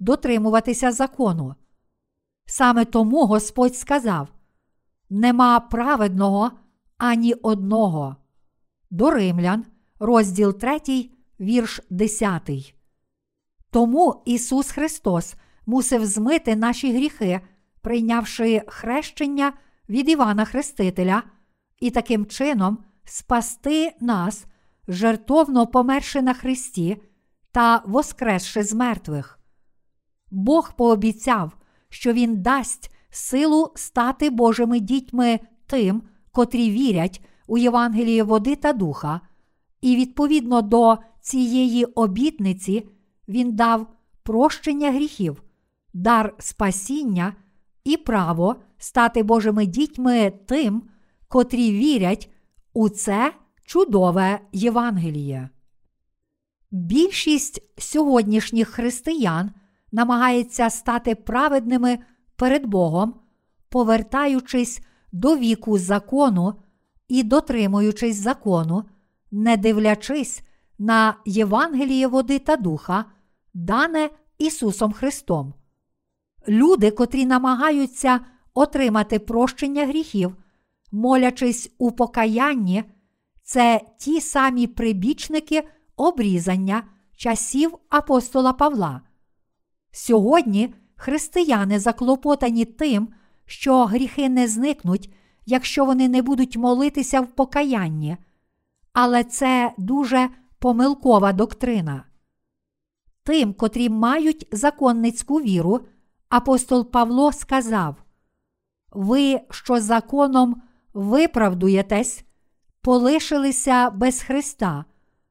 [0.00, 1.54] дотримуватися закону.
[2.46, 4.28] Саме тому Господь сказав:
[5.10, 6.50] Нема праведного
[6.98, 8.16] ані одного.
[8.90, 9.64] До Римлян,
[9.98, 11.10] розділ 3,
[11.40, 12.74] вірш 10.
[13.70, 15.34] Тому Ісус Христос
[15.66, 17.40] мусив змити наші гріхи,
[17.80, 19.52] прийнявши хрещення
[19.88, 21.22] від Івана Хрестителя,
[21.80, 24.46] і таким чином спасти нас,
[24.88, 26.96] жертовно померши на Христі
[27.52, 29.38] та воскресши з мертвих.
[30.30, 31.56] Бог пообіцяв,
[31.88, 39.20] що Він дасть силу стати Божими дітьми тим, котрі вірять у Євангеліє води та духа,
[39.80, 42.88] і відповідно до цієї обітниці
[43.28, 43.86] Він дав
[44.22, 45.42] прощення гріхів,
[45.92, 47.34] дар спасіння
[47.84, 50.82] і право стати Божими дітьми тим,
[51.28, 52.30] котрі вірять
[52.72, 53.32] у це
[53.64, 55.48] чудове Євангеліє.
[56.70, 59.50] Більшість сьогоднішніх християн
[59.92, 61.98] намагається стати праведними
[62.36, 63.14] перед Богом,
[63.68, 64.80] повертаючись
[65.12, 66.54] до віку закону
[67.08, 68.84] і дотримуючись закону,
[69.30, 70.42] не дивлячись
[70.78, 73.04] на Євангеліє води та духа,
[73.54, 75.54] дане Ісусом Христом.
[76.48, 78.20] Люди, котрі намагаються
[78.54, 80.36] отримати прощення гріхів,
[80.92, 82.84] молячись у покаянні,
[83.42, 85.62] це ті самі прибічники
[85.96, 86.82] обрізання
[87.16, 89.00] часів апостола Павла.
[89.92, 93.08] Сьогодні християни заклопотані тим,
[93.46, 95.12] що гріхи не зникнуть,
[95.46, 98.16] якщо вони не будуть молитися в покаянні,
[98.92, 100.28] але це дуже
[100.58, 102.04] помилкова доктрина.
[103.24, 105.80] Тим, котрі мають законницьку віру,
[106.32, 107.96] апостол Павло сказав:
[108.90, 110.62] Ви, що законом
[110.94, 112.24] виправдуєтесь,
[112.80, 114.84] полишилися без Христа,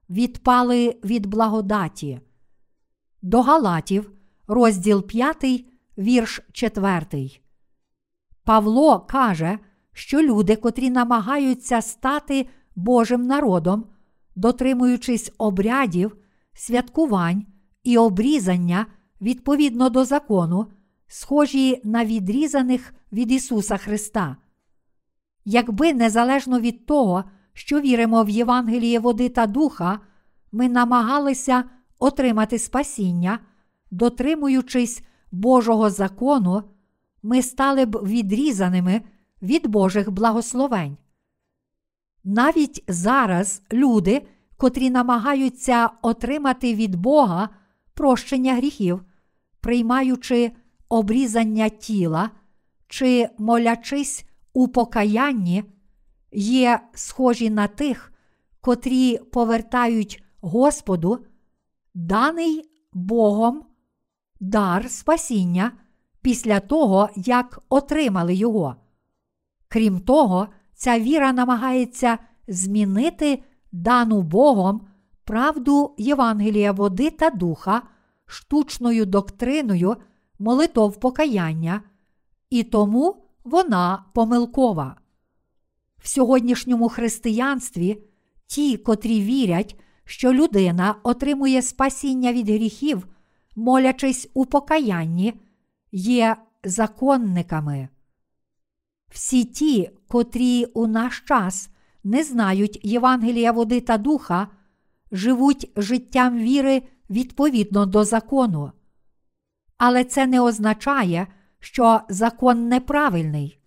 [0.10, 2.20] відпали від благодаті.
[3.22, 4.12] До Галатів,
[4.48, 5.66] розділ 5,
[5.98, 7.30] вірш 4.
[8.44, 9.60] Павло каже,
[9.94, 13.86] що люди, котрі намагаються стати Божим народом,
[14.36, 16.18] дотримуючись обрядів,
[16.54, 17.46] святкувань
[17.84, 18.86] і обрізання
[19.22, 20.68] відповідно до закону,
[21.12, 24.36] схожі на відрізаних від Ісуса Христа.
[25.46, 30.00] Якби незалежно від того, що віримо в Євангеліє води та духа,
[30.52, 31.64] ми намагалися
[32.00, 33.40] отримати спасіння,
[33.92, 36.64] дотримуючись Божого закону,
[37.24, 39.02] ми стали б відрізаними
[39.42, 40.98] від Божих благословень.
[42.24, 44.22] Навіть зараз люди,
[44.58, 47.50] котрі намагаються отримати від Бога
[47.94, 49.02] прощення гріхів,
[49.62, 50.52] приймаючи
[50.92, 52.30] обрізання тіла
[52.88, 55.64] чи молячись у покаянні,
[56.32, 58.14] є схожі на тих,
[58.62, 61.26] котрі повертають Господу,
[61.94, 63.64] даний Богом
[64.40, 65.72] дар спасіння
[66.22, 68.76] після того, як отримали його.
[69.68, 74.88] Крім того, ця віра намагається змінити дану Богом
[75.24, 77.82] правду Євангелія води та духа
[78.26, 79.98] штучною доктриною
[80.42, 81.82] молитов покаяння,
[82.50, 84.98] і тому вона помилкова.
[85.98, 88.04] В сьогоднішньому християнстві
[88.48, 93.08] ті, котрі вірять, що людина отримує спасіння від гріхів,
[93.56, 95.34] молячись у покаянні,
[95.92, 97.90] є законниками.
[99.10, 101.70] Всі ті, котрі у наш час
[102.04, 104.48] не знають Євангелія води та духа,
[105.12, 108.72] живуть життям віри відповідно до закону.
[109.84, 111.28] Але це не означає,
[111.60, 113.60] що закон неправильний.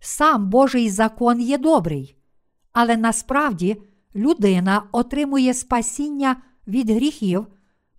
[0.00, 2.16] Сам Божий закон є добрий,
[2.72, 3.82] але насправді
[4.14, 6.36] людина отримує спасіння
[6.68, 7.46] від гріхів,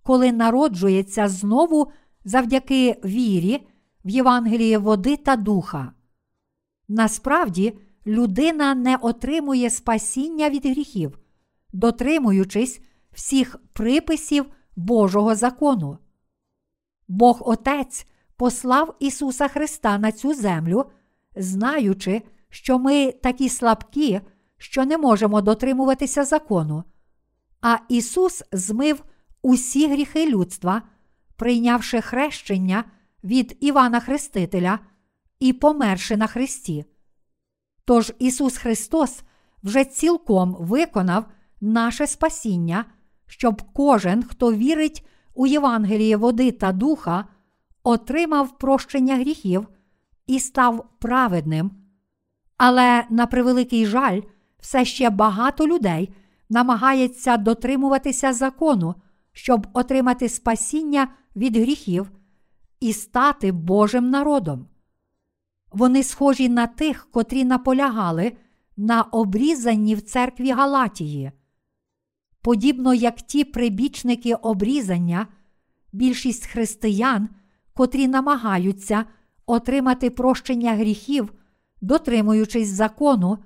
[0.02, 1.92] коли народжується знову
[2.24, 3.66] завдяки вірі
[4.04, 5.92] в Євангеліє води та духа.
[6.88, 11.18] Насправді, людина не отримує спасіння від гріхів,
[11.72, 12.80] дотримуючись
[13.12, 15.98] всіх приписів Божого закону.
[17.10, 20.84] Бог Отець послав Ісуса Христа на цю землю,
[21.36, 24.20] знаючи, що ми такі слабкі,
[24.58, 26.84] що не можемо дотримуватися закону.
[27.60, 29.04] А Ісус змив
[29.42, 30.82] усі гріхи людства,
[31.36, 32.84] прийнявши хрещення
[33.24, 34.78] від Івана Хрестителя
[35.40, 36.84] і померши на Христі.
[37.84, 39.22] Тож Ісус Христос
[39.62, 41.24] вже цілком виконав
[41.60, 42.84] наше спасіння,
[43.26, 47.24] щоб кожен, хто вірить у Євангеліє води та духа,
[47.82, 49.68] отримав прощення гріхів
[50.26, 51.70] і став праведним.
[52.56, 54.20] Але, на превеликий жаль,
[54.60, 56.14] все ще багато людей
[56.50, 58.94] намагається дотримуватися закону,
[59.32, 62.10] щоб отримати спасіння від гріхів
[62.80, 64.66] і стати Божим народом.
[65.72, 68.32] Вони схожі на тих, котрі наполягали
[68.76, 71.32] на обрізанні в церкві Галатії.
[72.42, 75.26] Подібно як ті прибічники обрізання,
[75.92, 77.28] більшість християн,
[77.74, 79.04] котрі намагаються
[79.46, 81.32] отримати прощення гріхів,
[81.80, 83.38] дотримуючись закону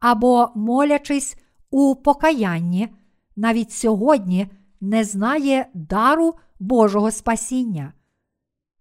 [0.00, 1.36] або молячись
[1.70, 2.88] у покаянні,
[3.36, 4.46] навіть сьогодні
[4.80, 7.92] не знає дару Божого спасіння.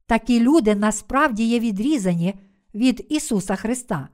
[0.05, 2.33] Такі люди насправді є відрізані
[2.75, 4.09] від Ісуса Христа.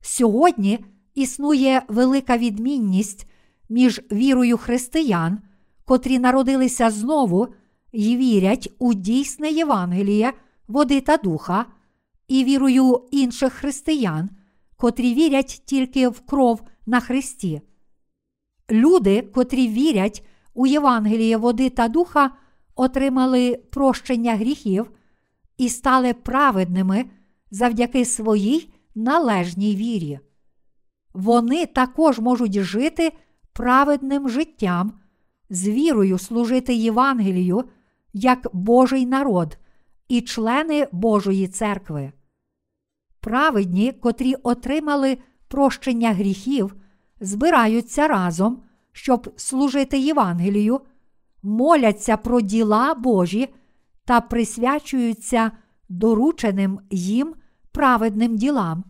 [0.00, 3.26] Сьогодні існує велика відмінність
[3.68, 5.38] між вірою християн,
[5.84, 7.48] котрі народилися знову
[7.92, 10.32] і вірять у дійсне Євангеліє,
[10.68, 11.66] води та духа,
[12.28, 14.30] і вірою інших християн,
[14.76, 17.60] котрі вірять тільки в кров на Христі.
[18.70, 22.30] Люди, котрі вірять у Євангеліє води та духа,
[22.74, 24.90] отримали прощення гріхів
[25.58, 27.04] і стали праведними
[27.50, 30.18] завдяки своїй належній вірі.
[31.12, 33.12] Вони також можуть жити
[33.54, 34.92] праведним життям,
[35.50, 37.64] з вірою служити Євангелію
[38.12, 39.58] як Божий народ
[40.08, 42.12] і члени Божої церкви.
[43.20, 46.76] Праведні, котрі отримали прощення гріхів,
[47.20, 48.62] збираються разом,
[48.92, 50.80] щоб служити Євангелію,
[51.42, 53.48] моляться про діла Божі
[54.04, 55.50] та присвячуються
[55.88, 57.34] дорученим їм
[57.72, 58.84] праведним ділам,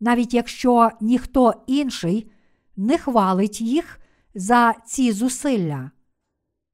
[0.00, 2.30] навіть якщо ніхто інший
[2.76, 3.99] не хвалить їх
[4.34, 5.90] за ці зусилля.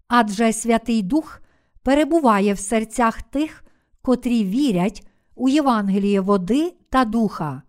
[0.08, 1.40] Адже Святий Дух
[1.82, 3.64] перебуває в серцях тих,
[4.02, 7.62] котрі вірять у Євангеліє води та духа.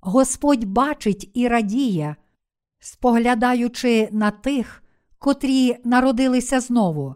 [0.00, 2.16] Господь бачить і радіє,
[2.78, 4.82] споглядаючи на тих,
[5.18, 7.14] котрі народилися знову.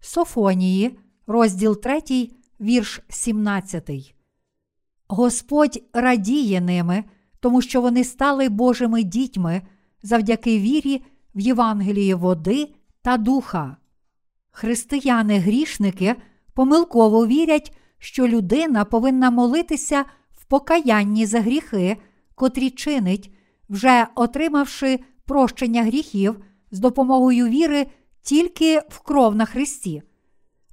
[0.00, 2.30] Софонії, розділ 3,
[2.60, 4.14] вірш 17.
[5.08, 7.04] Господь радіє ними,
[7.40, 9.62] тому що вони стали Божими дітьми
[10.02, 11.02] завдяки вірі
[11.34, 12.68] в Євангеліє води
[13.02, 13.76] та духа.
[14.50, 16.16] Християни-грішники
[16.54, 21.96] помилково вірять, що людина повинна молитися в покаянні за гріхи,
[22.34, 23.32] котрі чинить,
[23.68, 26.36] вже отримавши прощення гріхів
[26.70, 27.86] з допомогою віри
[28.22, 30.02] тільки в кров на Христі.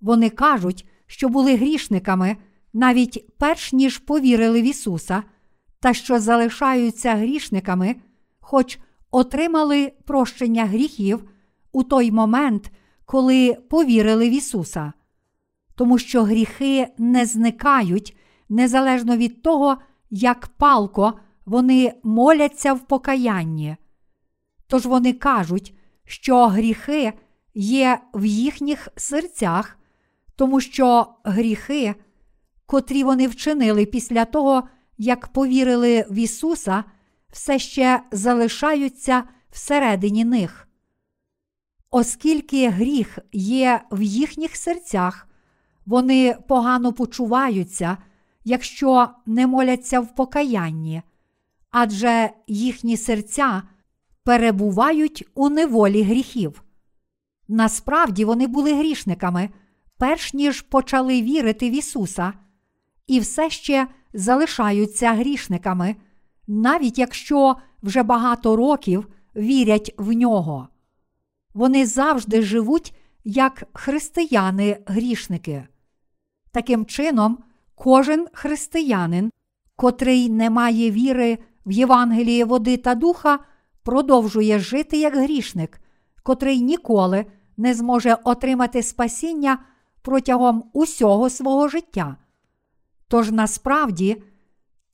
[0.02, 2.38] Вони кажуть, що були грішниками
[2.74, 5.24] навіть перш ніж повірили в Ісуса,
[5.80, 7.96] та що залишаються грішниками,
[8.40, 8.80] хоч
[9.18, 11.30] отримали прощення гріхів
[11.72, 12.72] у той момент,
[13.06, 14.94] коли повірили в Ісуса,
[15.76, 18.18] тому що гріхи не зникають
[18.50, 19.78] незалежно від того,
[20.10, 23.76] як палко вони моляться в покаянні.
[24.68, 27.14] Тож вони кажуть, що гріхи
[27.54, 29.78] є в їхніх серцях,
[30.36, 31.96] тому що гріхи,
[32.66, 34.64] котрі вони вчинили після того,
[34.98, 36.84] як повірили в Ісуса,
[37.32, 40.68] все ще залишаються всередині них.
[41.92, 45.28] Оскільки гріх є в їхніх серцях,
[45.86, 47.98] вони погано почуваються,
[48.44, 51.02] якщо не моляться в покаянні,
[51.72, 53.64] адже їхні серця
[54.24, 56.64] перебувають у неволі гріхів.
[57.48, 59.50] Насправді вони були грішниками,
[59.98, 62.34] перш ніж почали вірити в Ісуса,
[63.08, 65.96] і все ще залишаються грішниками,
[66.48, 70.68] навіть якщо вже багато років вірять в нього.
[71.54, 75.68] Вони завжди живуть як християни-грішники.
[76.52, 77.38] Таким чином,
[77.76, 79.32] кожен християнин,
[79.76, 83.40] котрий не має віри в Євангеліє води та духа,
[83.84, 85.82] продовжує жити як грішник,
[86.24, 87.26] котрий ніколи
[87.58, 89.60] не зможе отримати спасіння
[90.02, 92.16] протягом усього свого життя.
[93.08, 94.24] Тож насправді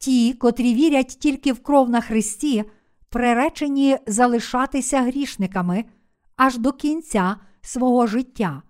[0.03, 2.63] ті, котрі вірять тільки в кров на Христі,
[3.09, 5.85] приречені залишатися грішниками
[6.35, 8.61] аж до кінця свого життя.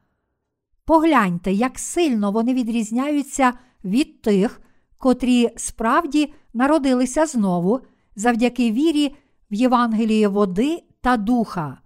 [0.86, 3.54] Погляньте, як сильно вони відрізняються
[3.84, 4.62] від тих,
[4.98, 7.80] котрі справді народилися знову
[8.16, 9.16] завдяки вірі
[9.52, 11.78] в Євангеліє води та духа.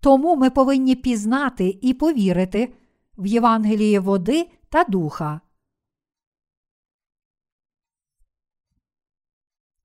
[0.00, 2.72] Тому ми повинні пізнати і повірити
[3.18, 5.40] в Євангеліє води та духа.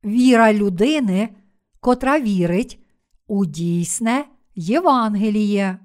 [0.05, 1.29] Віра людини,
[1.79, 2.79] котра вірить
[3.27, 4.25] у дійсне
[4.55, 5.79] Євангеліє.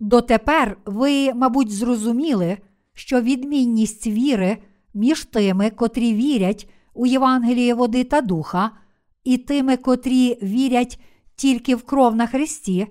[0.00, 2.58] Дотепер ви, мабуть, зрозуміли,
[2.92, 4.58] що відмінність віри
[4.94, 8.70] між тими, котрі вірять у Євангеліє води та духа,
[9.24, 11.00] і тими, котрі вірять
[11.36, 12.86] тільки в кров на Христі,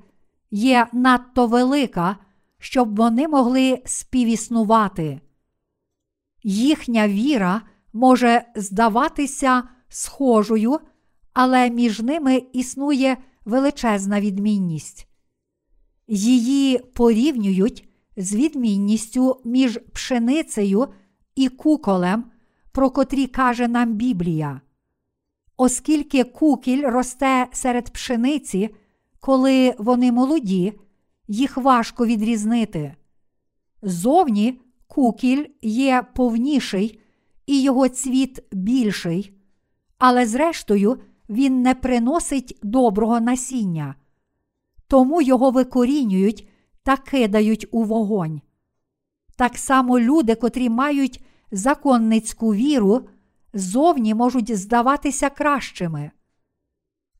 [0.51, 2.17] є надто велика,
[2.59, 5.21] щоб вони могли співіснувати.
[6.43, 7.61] Їхня віра
[7.93, 10.79] може здаватися схожою,
[11.33, 15.07] але між ними існує величезна відмінність.
[16.07, 20.87] Її порівнюють з відмінністю між пшеницею
[21.35, 22.23] і куколем,
[22.71, 24.61] про котрі каже нам Біблія.
[25.57, 28.69] Оскільки кукіль росте серед пшениці,
[29.19, 30.73] коли вони молоді,
[31.27, 32.95] їх важко відрізнити.
[33.81, 34.61] Зовні
[34.91, 36.99] кукіль є повніший
[37.45, 39.33] і його цвіт більший,
[39.97, 43.95] але зрештою він не приносить доброго насіння,
[44.87, 46.47] тому його викорінюють
[46.83, 48.41] та кидають у вогонь.
[49.35, 53.07] Так само люди, котрі мають законницьку віру,
[53.53, 56.11] зовні можуть здаватися кращими.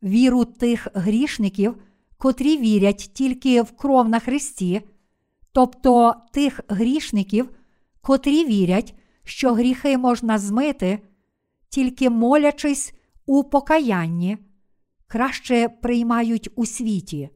[0.03, 1.75] Віру тих грішників,
[2.17, 4.81] котрі вірять тільки в кров на Христі,
[5.51, 7.49] тобто тих грішників,
[8.01, 10.99] котрі вірять, що гріхи можна змити,
[11.69, 12.93] тільки молячись
[13.25, 14.37] у покаянні,
[15.07, 17.29] краще приймають у світі.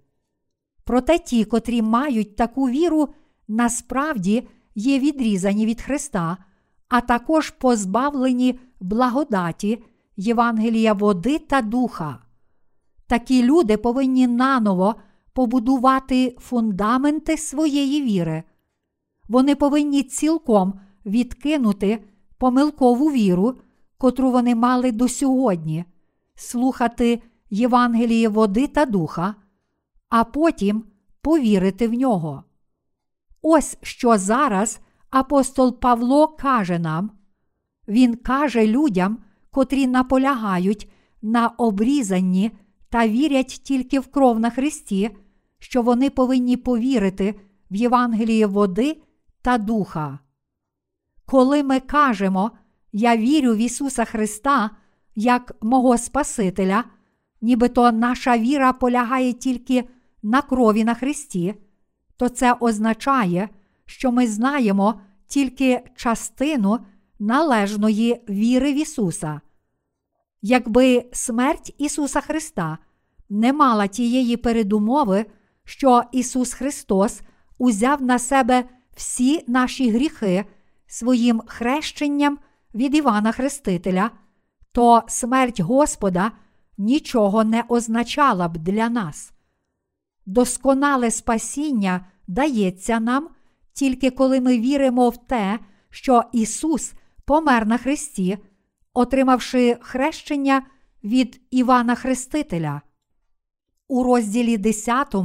[0.84, 3.10] Проте ті, котрі мають таку віру,
[3.48, 6.38] насправді є відрізані від Христа,
[6.90, 9.84] а також позбавлені благодаті,
[10.18, 12.20] Євангелія води та духа.
[13.08, 14.96] Такі люди повинні наново
[15.34, 18.44] побудувати фундаменти своєї віри.
[19.28, 22.04] Вони повинні цілком відкинути
[22.38, 23.56] помилкову віру,
[23.98, 25.86] котру вони мали до сьогодні,
[26.36, 29.36] слухати Євангеліє води та духа,
[30.10, 30.84] а потім
[31.22, 32.44] повірити в нього.
[33.42, 37.12] Ось що зараз апостол Павло каже нам.
[37.88, 39.18] Він каже людям,
[39.52, 42.52] котрі наполягають на обрізанні
[42.90, 45.10] та вірять тільки в кров на Христі,
[45.60, 47.40] що вони повинні повірити
[47.72, 49.02] в Євангеліє води
[49.46, 50.20] та духа.
[51.26, 52.52] Коли ми кажемо,
[52.92, 54.70] Я вірю в Ісуса Христа
[55.16, 56.84] як мого Спасителя,
[57.42, 59.84] нібито наша віра полягає тільки
[60.24, 61.56] на крові на Христі,
[62.18, 63.50] то це означає,
[63.86, 66.80] що ми знаємо тільки частину
[67.20, 69.42] належної віри в Ісуса.
[70.42, 72.78] Якби смерть Ісуса Христа
[73.30, 75.26] не мала тієї передумови,
[75.64, 77.22] що Ісус Христос
[77.58, 78.64] узяв на себе
[78.96, 80.46] всі наші гріхи
[80.88, 82.40] своїм хрещенням
[82.76, 84.12] від Івана Хрестителя,
[84.72, 86.32] то смерть Господа
[86.78, 89.34] нічого не означала б для нас.
[90.26, 93.30] Досконале спасіння дається нам
[93.74, 96.94] тільки коли ми віримо в те, що Ісус
[97.26, 98.38] помер на Христі,
[98.94, 100.62] отримавши хрещення
[101.04, 102.82] від Івана Хрестителя.
[103.88, 105.16] У розділі 10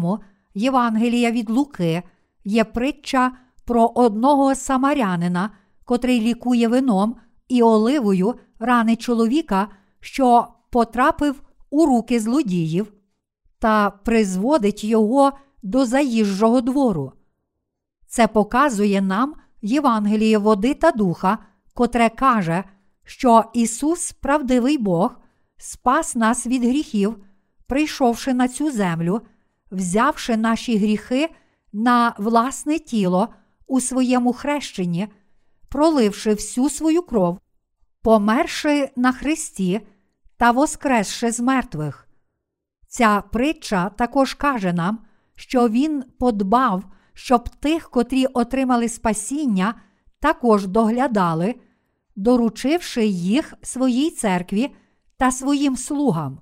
[0.54, 2.02] Євангелія від Луки
[2.44, 3.32] є притча
[3.70, 5.50] про одного самарянина,
[5.84, 7.16] котрий лікує вином
[7.48, 9.68] і оливою рани чоловіка,
[10.00, 12.92] що потрапив у руки злодіїв,
[13.58, 17.12] та призводить його до заїжджого двору.
[18.06, 21.38] Це показує нам Євангеліє води та духа,
[21.74, 22.64] котре каже,
[23.04, 25.16] що Ісус, правдивий Бог,
[25.56, 27.16] спас нас від гріхів,
[27.66, 29.20] прийшовши на цю землю,
[29.70, 31.28] взявши наші гріхи
[31.72, 33.28] на власне тіло
[33.70, 35.08] у своєму хрещенні,
[35.68, 37.38] проливши всю свою кров,
[38.02, 39.80] померши на Христі
[40.36, 42.08] та воскресши з мертвих.
[42.88, 44.98] Ця притча також каже нам,
[45.34, 49.74] що Він подбав, щоб тих, котрі отримали спасіння,
[50.20, 51.54] також доглядали,
[52.16, 54.74] доручивши їх своїй церкві
[55.16, 56.40] та своїм слугам.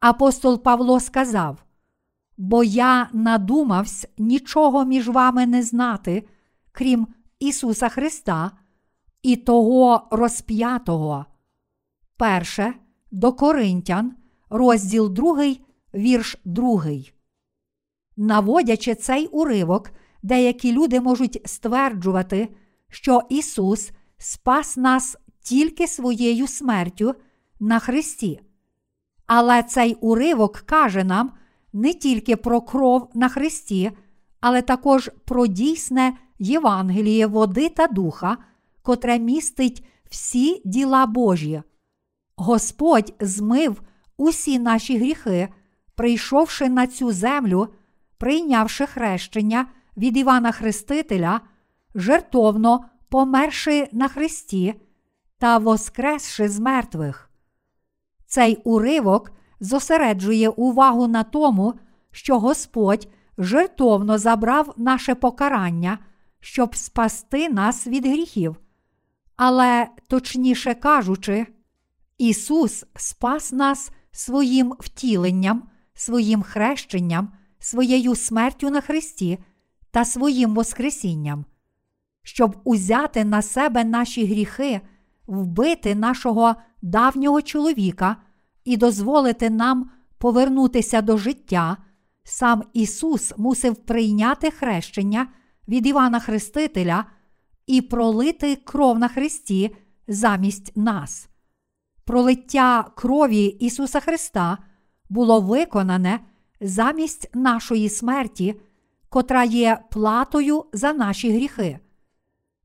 [0.00, 1.64] Апостол Павло сказав:
[2.44, 6.24] Бо я надумавсь нічого між вами не знати,
[6.72, 7.06] крім
[7.38, 8.50] Ісуса Христа
[9.22, 11.26] і того розп'ятого.
[12.16, 12.74] Перше
[13.10, 14.16] до Коринтян,
[14.50, 15.54] розділ 2,
[15.94, 16.84] вірш 2.
[18.16, 19.90] Наводячи цей уривок,
[20.22, 22.48] деякі люди можуть стверджувати,
[22.88, 27.14] що Ісус спас нас тільки своєю смертю
[27.60, 28.40] на Христі.
[29.26, 31.32] Але цей уривок каже нам
[31.72, 33.90] не тільки про кров на Христі,
[34.40, 38.36] але також про дійсне Євангеліє води та духа,
[38.82, 41.62] котре містить всі діла Божі.
[42.36, 43.82] Господь змив
[44.16, 45.48] усі наші гріхи,
[45.94, 47.68] прийшовши на цю землю,
[48.18, 49.66] прийнявши хрещення
[49.96, 51.40] від Івана Хрестителя,
[51.94, 54.74] жертовно померши на Христі
[55.38, 57.30] та воскресши з мертвих.
[58.26, 59.32] Цей уривок
[59.62, 61.74] зосереджує увагу на тому,
[62.10, 63.08] що Господь
[63.38, 65.98] жертовно забрав наше покарання,
[66.40, 68.56] щоб спасти нас від гріхів.
[69.36, 71.46] Але, точніше кажучи,
[72.18, 75.62] Ісус спас нас своїм втіленням,
[75.94, 79.38] своїм хрещенням, своєю смертю на Христі
[79.90, 81.44] та своїм Воскресінням,
[82.22, 84.80] щоб узяти на себе наші гріхи,
[85.26, 88.16] вбити нашого давнього чоловіка
[88.64, 91.76] і дозволити нам повернутися до життя,
[92.24, 95.26] сам Ісус мусив прийняти хрещення
[95.68, 97.04] від Івана Хрестителя
[97.66, 99.76] і пролити кров на Христі
[100.08, 101.28] замість нас.
[102.04, 104.58] Пролиття крові Ісуса Христа
[105.08, 106.20] було виконане
[106.60, 108.60] замість нашої смерті,
[109.08, 111.78] котра є платою за наші гріхи.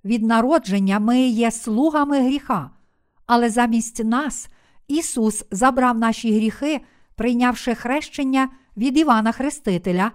[0.06, 2.70] Від народження ми є слугами гріха,
[3.26, 4.50] але замість нас
[4.88, 6.82] Ісус забрав наші гріхи,
[7.16, 10.12] прийнявши хрещення від Івана Хрестителя,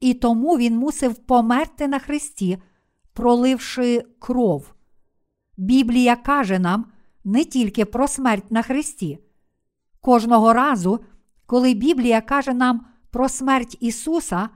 [0.00, 2.58] і тому Він мусив померти на Христі,
[3.12, 4.74] проливши кров.
[5.56, 6.86] Біблія каже нам
[7.24, 9.18] не тільки про смерть на Христі.
[10.00, 11.00] Кожного разу,
[11.46, 14.48] коли Біблія каже нам про смерть Ісуса,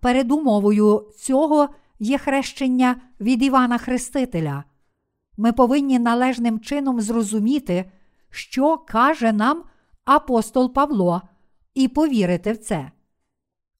[0.00, 4.64] передумовою цього є хрещення від Івана Хрестителя.
[5.36, 7.90] Ми повинні належним чином зрозуміти,
[8.30, 9.64] що каже нам
[10.04, 11.22] апостол Павло,
[11.74, 12.90] і повірити в це.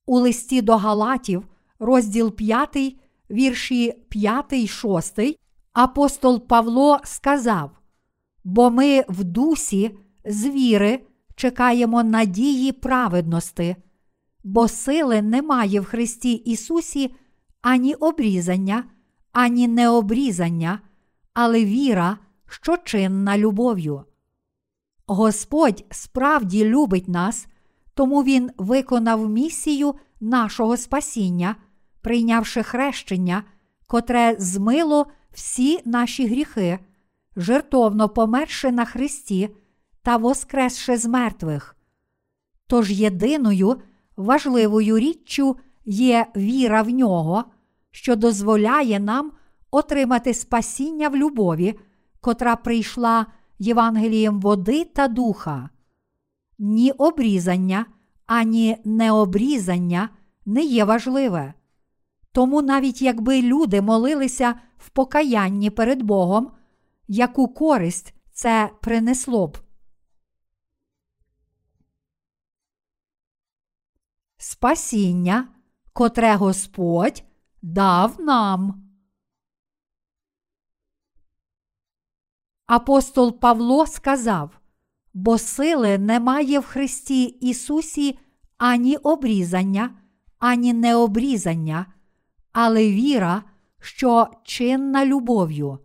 [0.07, 2.97] У листі до Галатів, розділ 5,
[3.31, 5.21] вірші 5, 6,
[5.73, 7.71] апостол Павло сказав:
[8.45, 13.77] Бо ми в дусі з віри чекаємо надії праведності,
[14.45, 17.15] бо сили немає в Христі Ісусі
[17.63, 18.85] ані обрізання,
[19.33, 20.81] ані необрізання,
[21.35, 24.05] але віра, що чинна любов'ю.
[25.07, 27.47] Господь справді любить нас,
[27.95, 31.57] тому Він виконав місію нашого спасіння,
[32.01, 33.43] прийнявши хрещення,
[33.87, 36.79] котре змило всі наші гріхи,
[37.37, 39.49] жертовно померши на Христі
[40.03, 41.77] та воскресши з мертвих.
[42.67, 43.77] Тож єдиною
[44.17, 47.45] важливою річчю є віра в нього,
[47.91, 49.33] що дозволяє нам
[49.71, 51.79] отримати спасіння в любові,
[52.21, 53.27] котра прийшла
[53.59, 55.71] Євангелієм води та духа.
[56.59, 57.87] Ні обрізання,
[58.27, 60.09] ані необрізання
[60.47, 61.55] не є важливе.
[62.33, 66.51] Тому навіть якби люди молилися в покаянні перед Богом,
[67.09, 69.59] яку користь це принесло б.
[74.39, 75.49] Спасіння,
[75.93, 77.25] котре Господь
[77.63, 78.86] дав нам.
[82.67, 84.51] Апостол Павло сказав,
[85.15, 88.19] бо сили немає в Христі Ісусі
[88.59, 89.91] ані обрізання,
[90.39, 91.87] ані необрізання,
[92.53, 93.43] але віра,
[93.81, 95.79] що чинна любов'ю.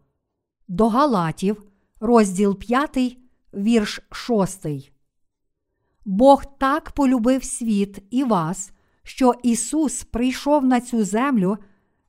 [0.67, 1.63] До Галатів,
[1.99, 3.17] розділ 5,
[3.53, 4.67] вірш 6.
[6.05, 8.71] Бог так полюбив світ і вас,
[9.03, 11.57] що Ісус прийшов на цю землю,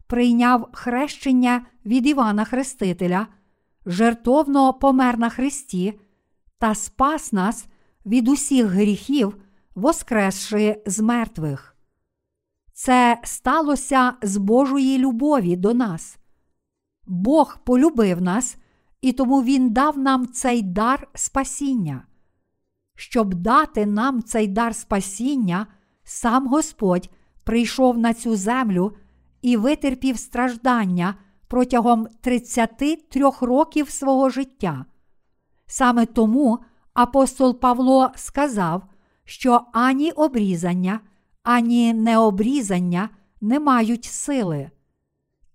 [0.06, 3.26] прийняв хрещення від Івана Хрестителя,
[3.86, 6.00] жертовно помер на Христі
[6.58, 7.66] та спас нас
[8.06, 9.36] від усіх гріхів,
[9.74, 11.76] воскресши з мертвих.
[12.72, 16.18] Це сталося з Божої любові до нас.
[17.06, 18.56] Бог полюбив нас,
[19.00, 22.06] і тому Він дав нам цей дар спасіння.
[22.96, 25.66] Щоб дати нам цей дар спасіння,
[26.04, 27.10] сам Господь
[27.44, 28.96] прийшов на цю землю
[29.42, 31.14] і витерпів страждання
[31.52, 34.84] протягом 33 років свого життя.
[35.66, 36.58] Саме тому
[36.94, 38.82] апостол Павло сказав,
[39.24, 41.00] що ані обрізання,
[41.42, 43.08] ані необрізання
[43.40, 44.70] не мають сили.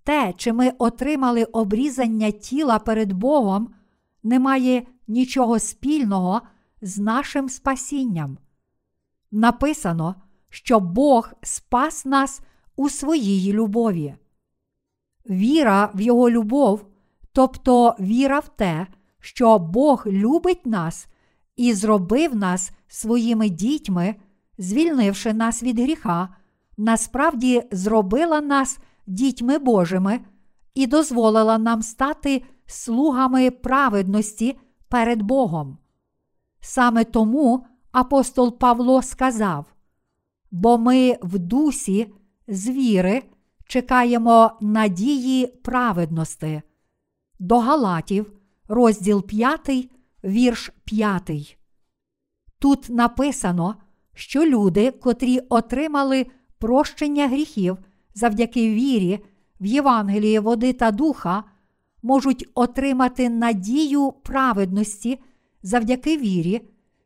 [0.03, 3.69] Те, чи ми отримали обрізання тіла перед Богом,
[4.23, 6.41] не має нічого спільного
[6.81, 8.37] з нашим спасінням.
[9.31, 10.15] Написано,
[10.49, 12.41] що Бог спас нас
[12.75, 14.15] у своїй любові.
[15.29, 16.85] Віра в Його любов,
[17.33, 18.87] тобто віра в те,
[19.19, 21.07] що Бог любить нас
[21.55, 24.15] і зробив нас своїми дітьми,
[24.57, 26.29] звільнивши нас від гріха,
[26.77, 30.19] насправді зробила нас дітьми Божими
[30.75, 34.59] і дозволила нам стати слугами праведності
[34.89, 35.77] перед Богом.
[36.59, 39.65] Саме тому апостол Павло сказав:
[40.51, 42.13] бо ми в дусі
[42.47, 43.23] з віри
[43.67, 46.61] чекаємо надії праведності.
[47.39, 48.31] До Галатів,
[48.67, 49.89] розділ 5,
[50.23, 51.57] вірш 5.
[52.59, 53.75] Тут написано,
[54.13, 56.25] що люди, котрі отримали
[56.57, 57.77] прощення гріхів
[58.13, 59.19] завдяки вірі
[59.61, 61.43] в Євангелії води та духа,
[62.03, 65.19] можуть отримати надію праведності
[65.63, 66.61] завдяки вірі,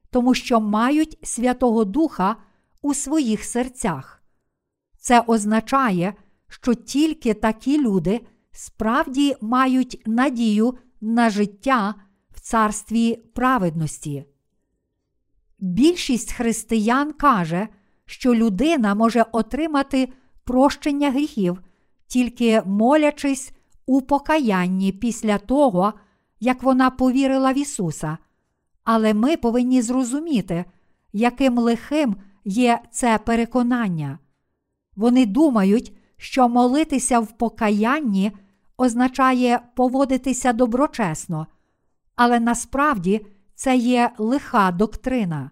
[0.09, 2.35] тому що мають Святого Духа
[2.81, 4.23] у своїх серцях.
[4.97, 6.13] Це означає,
[6.51, 8.21] що тільки такі люди
[8.51, 11.95] справді мають надію на життя
[12.31, 14.25] в царстві праведності.
[15.59, 17.67] Більшість християн каже,
[18.05, 21.61] що людина може отримати прощення гріхів,
[22.07, 23.51] тільки молячись
[23.85, 25.93] у покаянні після того,
[26.39, 28.17] як вона повірила в Ісуса.
[28.83, 30.65] Але ми повинні зрозуміти,
[31.13, 34.19] яким лихим є це переконання.
[34.95, 38.31] Вони думають, що молитися в покаянні
[38.77, 41.47] означає поводитися доброчесно,
[42.15, 45.51] але насправді це є лиха доктрина.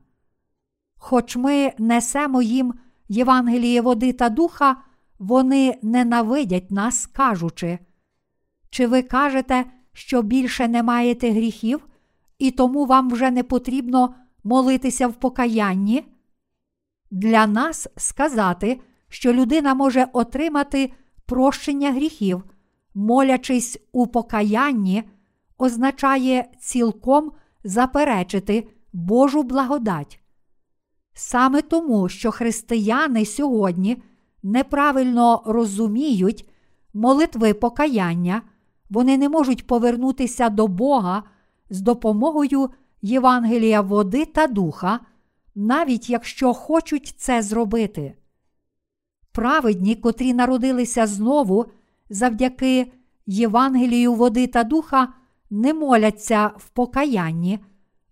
[0.97, 2.73] Хоч ми несемо їм
[3.07, 4.75] Євангеліє води та духа,
[5.19, 7.79] вони ненавидять нас, кажучи,
[8.69, 11.87] чи ви кажете, що більше не маєте гріхів,
[12.39, 16.03] і тому вам вже не потрібно молитися в покаянні?
[17.11, 18.79] Для нас сказати,
[19.09, 20.91] що людина може отримати
[21.25, 22.43] прощення гріхів,
[22.93, 25.03] молячись у покаянні,
[25.57, 27.31] означає цілком
[27.63, 30.19] заперечити Божу благодать.
[31.13, 34.03] Саме тому, що християни сьогодні
[34.43, 36.49] неправильно розуміють
[36.93, 38.41] молитви покаяння,
[38.89, 41.23] вони не можуть повернутися до Бога
[41.69, 42.69] з допомогою
[43.01, 44.99] Євангелія води та духа,
[45.55, 48.15] навіть якщо хочуть це зробити.
[49.31, 51.65] Праведні, котрі народилися знову
[52.09, 52.91] завдяки
[53.25, 55.13] Євангелію води та духа,
[55.49, 57.59] не моляться в покаянні,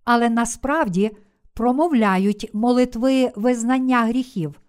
[0.04, 1.12] але насправді
[1.54, 4.62] промовляють молитви визнання гріхів.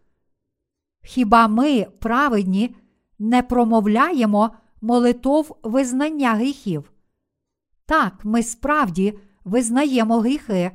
[1.02, 2.74] Хіба ми, праведні,
[3.18, 6.92] не промовляємо молитов визнання гріхів?
[7.86, 10.70] Так, ми справді визнаємо гріхи.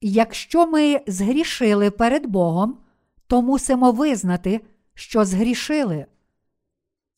[0.00, 2.78] Якщо ми згрішили перед Богом,
[3.26, 4.60] то мусимо визнати,
[4.96, 6.06] що згрішили.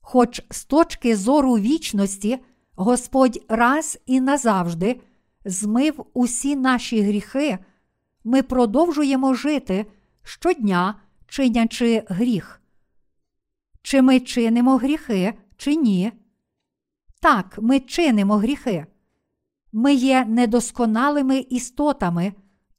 [0.00, 2.38] Хоч з точки зору вічності
[2.74, 5.00] Господь раз і назавжди
[5.44, 7.58] змив усі наші гріхи,
[8.24, 9.86] ми продовжуємо жити
[10.22, 12.62] щодня, чинячи гріх.
[13.82, 16.12] Чи ми чинимо гріхи, чи ні?
[17.20, 18.86] Так, ми чинимо гріхи.
[19.72, 22.32] Ми є недосконалими істотами,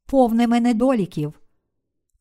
[0.05, 1.41] повними недоліків.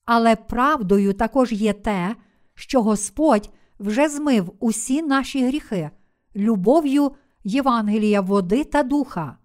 [0.04, 2.16] Але правдою також є те,
[2.58, 5.90] що Господь вже змив усі наші гріхи,
[6.36, 7.12] любов'ю
[7.44, 9.38] Євангелія води та духа.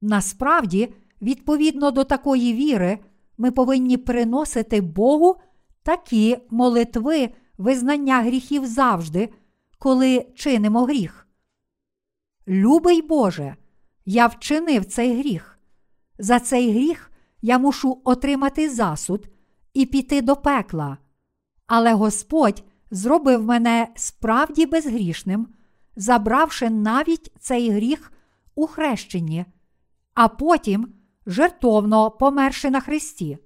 [0.00, 2.98] Насправді, відповідно до такої віри,
[3.38, 5.36] ми повинні приносити Богу
[5.82, 9.28] такі молитви визнання гріхів завжди,
[9.78, 11.28] коли чинимо гріх.
[12.48, 13.56] Любий Боже,
[14.04, 15.58] я вчинив цей гріх.
[16.18, 17.10] За цей гріх
[17.42, 19.26] я мушу отримати засуд
[19.74, 20.98] і піти до пекла.
[21.66, 25.48] Але Господь зробив мене справді безгрішним,
[25.96, 28.12] забравши навіть цей гріх
[28.54, 29.44] у хрещенні,
[30.14, 30.94] а потім
[31.26, 33.38] жертовно померши на Христі.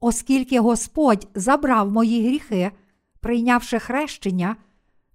[0.00, 2.72] Оскільки Господь забрав мої гріхи,
[3.20, 4.56] прийнявши хрещення,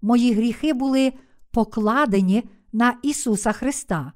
[0.02, 1.14] мої гріхи були
[1.52, 4.14] покладені на Ісуса Христа.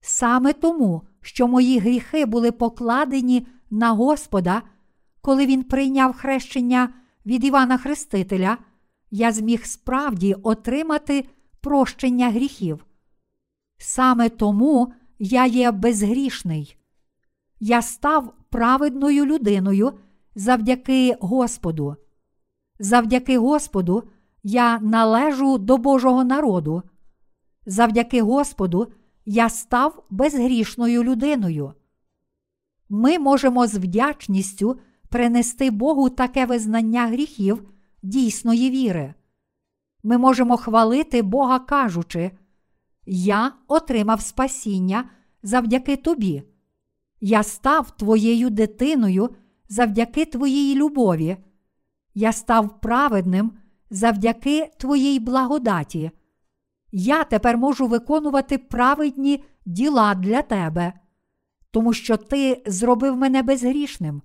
[0.00, 4.62] Саме тому, що мої гріхи були покладені на Господа,
[5.22, 6.94] коли Він прийняв хрещення
[7.26, 8.58] від Івана Хрестителя,
[9.10, 11.28] я зміг справді отримати
[11.60, 12.86] прощення гріхів.
[13.78, 16.76] Саме тому я є безгрішний.
[17.60, 19.92] Я став праведною людиною
[20.34, 21.96] завдяки Господу.
[22.78, 24.04] Завдяки Господу
[24.42, 26.82] я належу до Божого народу.
[27.66, 28.92] Завдяки Господу
[29.24, 31.74] я став безгрішною людиною.
[32.88, 34.78] Ми можемо з вдячністю
[35.12, 37.68] принести Богу таке визнання гріхів
[38.02, 39.14] дійсної віри.
[40.02, 42.30] Ми можемо хвалити Бога, кажучи,
[43.06, 45.10] Я отримав спасіння
[45.42, 46.42] завдяки тобі.
[47.20, 49.30] Я став твоєю дитиною
[49.68, 51.36] завдяки твоїй любові.
[52.14, 53.52] Я став праведним
[53.90, 56.10] завдяки твоїй благодаті.
[56.92, 60.92] Я тепер можу виконувати праведні діла для тебе,
[61.70, 64.22] тому що ти зробив мене безгрішним,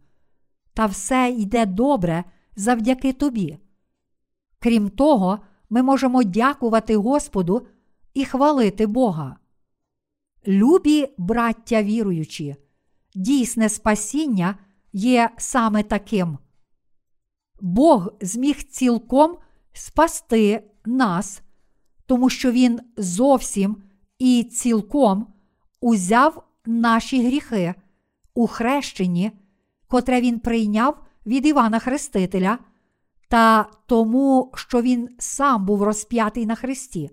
[0.78, 2.24] та все йде добре
[2.56, 3.58] завдяки тобі.
[4.60, 7.68] Крім того, ми можемо дякувати Господу
[8.14, 9.38] і хвалити Бога.
[10.48, 12.56] Любі браття віруючі,
[13.16, 14.58] дійсне спасіння
[14.94, 16.38] є саме таким.
[17.62, 19.38] Бог зміг цілком
[19.74, 21.42] спасти нас,
[22.06, 23.84] тому що Він зовсім
[24.20, 25.34] і цілком
[25.82, 27.76] узяв наші гріхи
[28.34, 29.32] у хрещенні,
[29.88, 32.60] котре Він прийняв від Івана Хрестителя,
[33.30, 37.10] та тому, що Він сам був розп'ятий на Христі.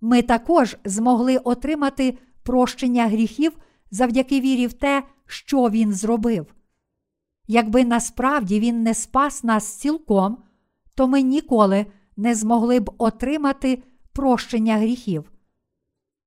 [0.00, 3.52] Ми також змогли отримати прощення гріхів
[3.90, 6.54] завдяки вірі в те, що Він зробив.
[7.46, 10.38] Якби насправді Він не спас нас цілком,
[10.94, 11.86] то ми ніколи
[12.16, 13.82] не змогли б отримати
[14.12, 15.32] прощення гріхів.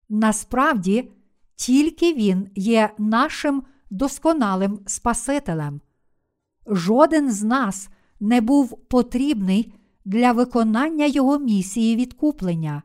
[0.10, 1.12] Насправді,
[1.56, 5.82] тільки Він є нашим досконалим Спасителем.
[6.68, 7.90] Жоден з нас
[8.20, 9.74] не був потрібний
[10.06, 12.84] для виконання Його місії відкуплення.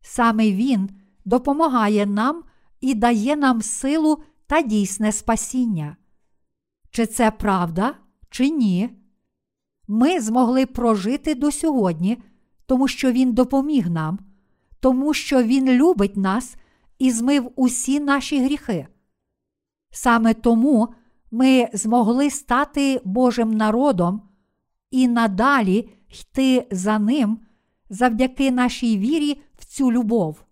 [0.00, 0.90] Саме Він
[1.24, 2.42] допомагає нам
[2.80, 5.96] і дає нам силу та дійсне спасіння.
[6.90, 7.94] Чи це правда,
[8.30, 8.90] чи ні?
[9.88, 12.18] Ми змогли прожити до сьогодні,
[12.66, 14.18] тому що Він допоміг нам,
[14.80, 16.56] тому що Він любить нас
[16.98, 18.86] і змив усі наші гріхи.
[19.90, 20.88] Саме тому
[21.30, 24.22] ми змогли стати Божим народом
[24.90, 27.38] і надалі йти за Ним
[27.90, 30.42] завдяки нашій вірі в цю любов.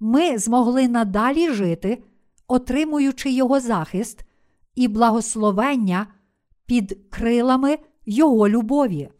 [0.00, 2.02] Ми змогли надалі жити,
[2.48, 4.24] отримуючи Його захист
[4.74, 6.06] і благословення
[6.66, 9.10] під крилами Його любові.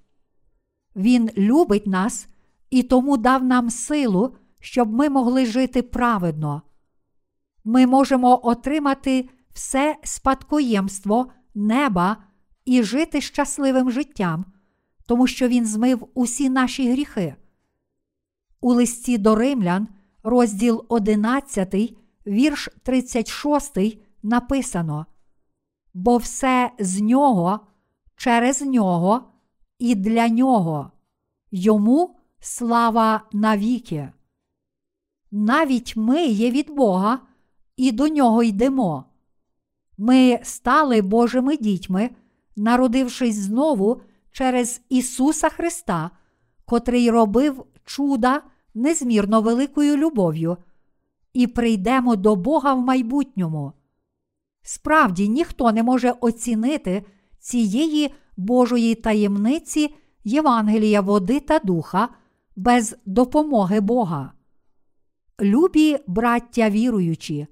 [0.97, 2.29] Він любить нас
[2.71, 6.63] і тому дав нам силу, щоб ми могли жити праведно.
[7.71, 12.17] Ми можемо отримати все спадкоємство неба
[12.65, 14.45] і жити щасливим життям,
[15.07, 17.35] тому що Він змив усі наші гріхи.
[18.61, 19.89] У листі до римлян,
[20.23, 21.75] розділ 11,
[22.27, 23.79] вірш 36,
[24.23, 25.07] написано:
[25.95, 27.61] Бо все з нього,
[28.17, 29.33] через нього
[29.79, 30.91] і для нього,
[31.51, 34.13] йому слава навіки.
[35.31, 37.21] Навіть ми є від Бога
[37.81, 39.05] і до нього йдемо.
[39.99, 42.11] Ми стали Божими дітьми,
[42.57, 44.01] народившись знову
[44.33, 46.11] через Ісуса Христа,
[46.65, 48.43] котрий робив чуда
[48.75, 50.57] незмірно великою любов'ю,
[51.33, 53.73] і прийдемо до Бога в майбутньому.
[54.63, 57.05] Справді ніхто не може оцінити
[57.39, 62.09] цієї Божої таємниці Євангелія води та духа
[62.57, 64.33] без допомоги Бога.
[65.41, 67.47] Любі браття віруючі,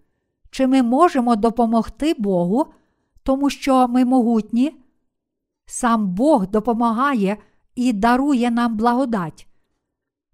[0.51, 2.67] чи ми можемо допомогти Богу,
[3.23, 4.77] тому що ми могутні?
[5.67, 7.37] Сам Бог допомагає
[7.75, 9.49] і дарує нам благодать.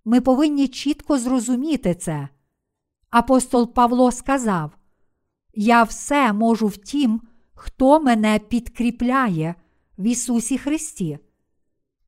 [0.04, 2.28] Ми повинні чітко зрозуміти це.
[3.10, 4.70] Апостол Павло сказав:
[5.54, 7.20] Я все можу в тім,
[7.54, 9.54] хто мене підкріпляє
[9.98, 11.18] в Ісусі Христі.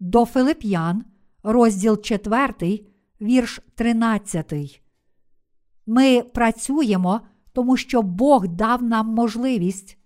[0.01, 1.05] До Филип'ян,
[1.43, 2.81] розділ 4,
[3.21, 4.83] вірш 13.
[5.87, 7.21] Ми працюємо,
[7.57, 9.99] тому що Бог дав нам можливість.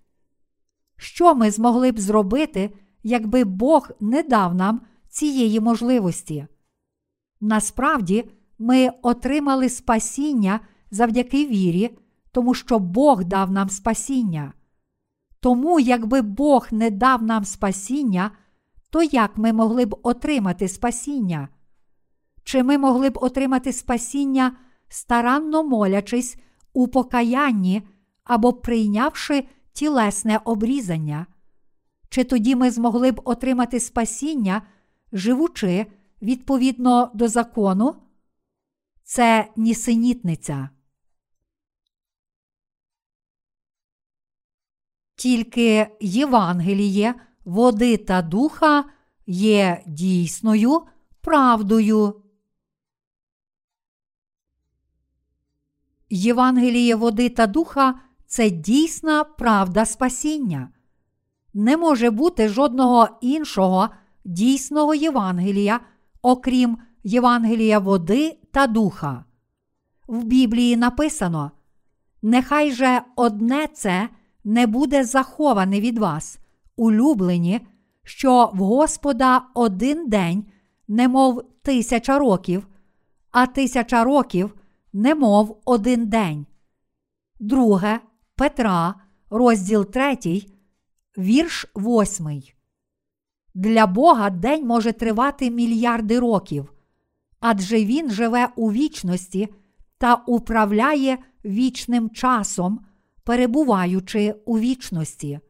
[0.97, 2.71] Що ми змогли б зробити,
[3.03, 6.47] якби Бог не дав нам цієї можливості.
[7.41, 11.99] Насправді, ми отримали спасіння завдяки вірі,
[12.33, 14.53] тому що Бог дав нам спасіння.
[15.41, 18.31] Тому, якби Бог не дав нам спасіння,
[18.91, 21.49] то як ми могли б отримати спасіння?
[22.45, 24.57] Чи ми могли б отримати спасіння,
[24.89, 26.37] старанно молячись
[26.73, 27.83] у покаянні
[28.25, 31.27] або прийнявши тілесне обрізання?
[32.09, 34.63] Чи тоді ми змогли б отримати спасіння,
[35.13, 35.87] живучи
[36.23, 37.97] відповідно до закону?
[39.03, 40.69] Це нісенітниця.
[45.17, 47.15] Тільки Євангеліє,
[47.45, 48.85] води та духа
[49.27, 50.83] є дійсною
[51.21, 52.23] правдою.
[56.11, 57.95] Євангеліє води та духа
[58.27, 60.69] це дійсна правда спасіння.
[61.55, 63.89] Не може бути жодного іншого
[64.25, 65.81] дійсного Євангелія,
[66.23, 69.25] окрім Євангелія води та духа.
[70.09, 71.51] В Біблії написано:
[72.23, 74.09] Нехай же одне це
[74.45, 76.39] не буде заховане від вас,
[76.77, 77.61] улюблені,
[78.05, 80.45] що в Господа один день,
[80.89, 82.67] немов тисяча років,
[83.31, 84.55] а тисяча років,
[84.93, 86.47] немов один день.
[87.39, 88.01] Друге
[88.37, 88.95] Петра,
[89.31, 90.17] розділ 3,
[91.19, 92.43] вірш 8.
[93.55, 96.73] Для Бога день може тривати мільярди років,
[97.41, 99.49] адже Він живе у вічності
[99.99, 102.81] та управляє вічним часом,
[103.25, 105.41] перебуваючи у вічності.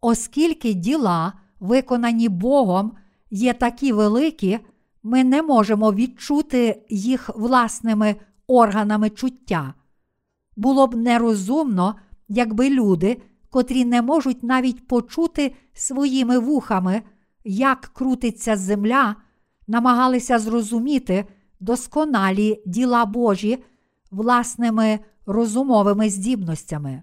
[0.00, 2.92] Оскільки діла, виконані Богом,
[3.30, 4.58] є такі великі,
[5.02, 8.16] ми не можемо відчути їх власними
[8.50, 9.74] органами чуття.
[10.56, 11.94] Було б нерозумно,
[12.28, 17.02] якби люди, котрі не можуть навіть почути своїми вухами,
[17.44, 19.16] як крутиться земля,
[19.66, 21.24] намагалися зрозуміти
[21.60, 23.64] досконалі діла Божі
[24.10, 27.02] власними розумовими здібностями.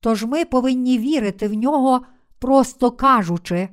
[0.00, 2.00] Тож ми повинні вірити в нього,
[2.38, 3.68] просто кажучи,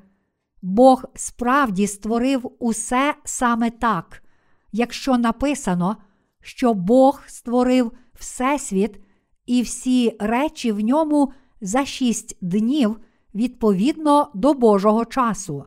[0.61, 4.23] Бог справді створив усе саме так,
[4.71, 5.97] якщо написано,
[6.41, 8.99] що Бог створив Всесвіт
[9.45, 12.99] і всі речі в ньому за шість днів
[13.35, 15.65] відповідно до Божого часу.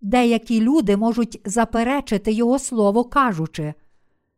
[0.00, 3.74] Деякі люди можуть заперечити Його слово, кажучи,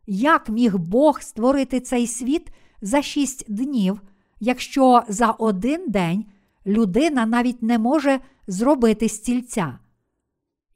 [0.07, 2.51] як міг Бог створити цей світ
[2.83, 4.01] за шість днів,
[4.41, 6.25] якщо за один день
[6.67, 9.79] людина навіть не може зробити стільця?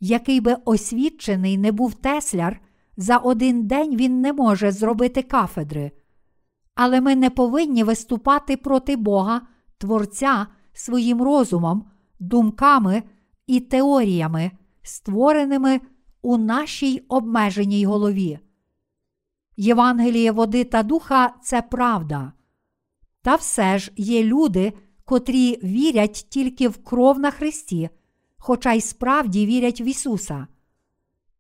[0.00, 2.60] Який би освічений не був Тесляр,
[3.00, 5.90] за один день він не може зробити кафедри.
[6.74, 9.40] Але ми не повинні виступати проти Бога,
[9.78, 11.84] Творця своїм розумом,
[12.18, 13.02] думками
[13.46, 14.50] і теоріями,
[14.82, 15.80] створеними
[16.22, 18.38] у нашій обмеженій голові.
[19.56, 22.32] Євангеліє води та духа це правда.
[23.22, 24.72] Та все ж є люди,
[25.04, 27.90] котрі вірять тільки в кров на Христі,
[28.38, 30.46] хоча й справді вірять в Ісуса.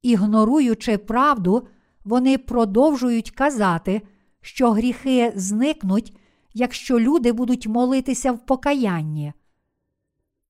[0.02, 1.68] Ігноруючи правду,
[2.04, 4.02] вони продовжують казати,
[4.40, 6.16] що гріхи зникнуть,
[6.54, 9.32] якщо люди будуть молитися в покаянні.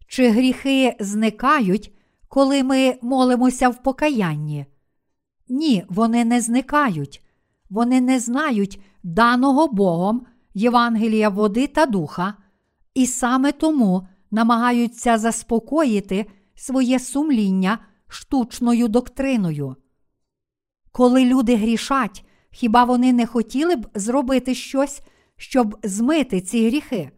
[0.07, 1.93] Чи гріхи зникають,
[2.29, 4.67] коли ми молимося в покаянні?
[5.49, 7.25] Ні, вони не зникають.
[7.71, 12.35] Вони не знають даного Богом Євангелія води та духа,
[12.95, 17.79] і саме тому намагаються заспокоїти своє сумління
[18.13, 19.77] штучною доктриною.
[20.93, 25.01] Коли люди грішать, хіба вони не хотіли б зробити щось,
[25.37, 27.11] щоб змити ці гріхи?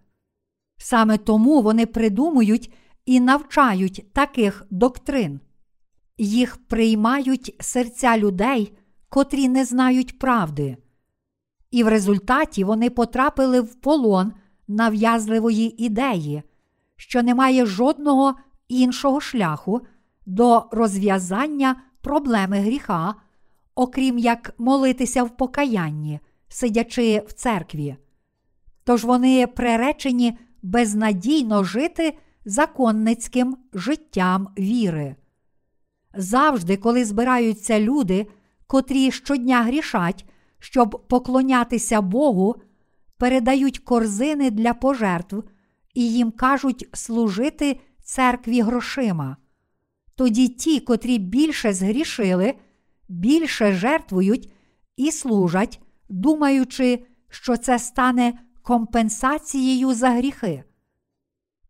[0.79, 2.73] Саме тому вони придумують
[3.07, 5.41] і навчають таких доктрин.
[6.19, 8.73] Їх приймають серця людей,
[9.09, 10.77] котрі не знають правди.
[11.71, 14.33] І в результаті вони потрапили в полон
[14.69, 16.43] нав'язливої ідеї,
[16.97, 18.35] що немає жодного
[18.69, 19.81] іншого шляху
[20.27, 23.15] до розв'язання проблеми гріха,
[23.75, 27.97] окрім як молитися в покаянні, сидячи в церкві.
[28.85, 35.17] Тож вони приречені безнадійно жити законницьким життям віри.
[36.15, 38.27] Завжди, коли збираються люди,
[38.67, 40.25] котрі щодня грішать,
[40.59, 42.57] щоб поклонятися Богу,
[43.19, 45.37] передають корзини для пожертв
[45.95, 49.37] і їм кажуть служити церкві грошима.
[50.23, 52.55] Тоді ті, котрі більше згрішили,
[53.09, 54.53] більше жертвують
[54.97, 60.65] і служать, думаючи, що це стане компенсацією за гріхи.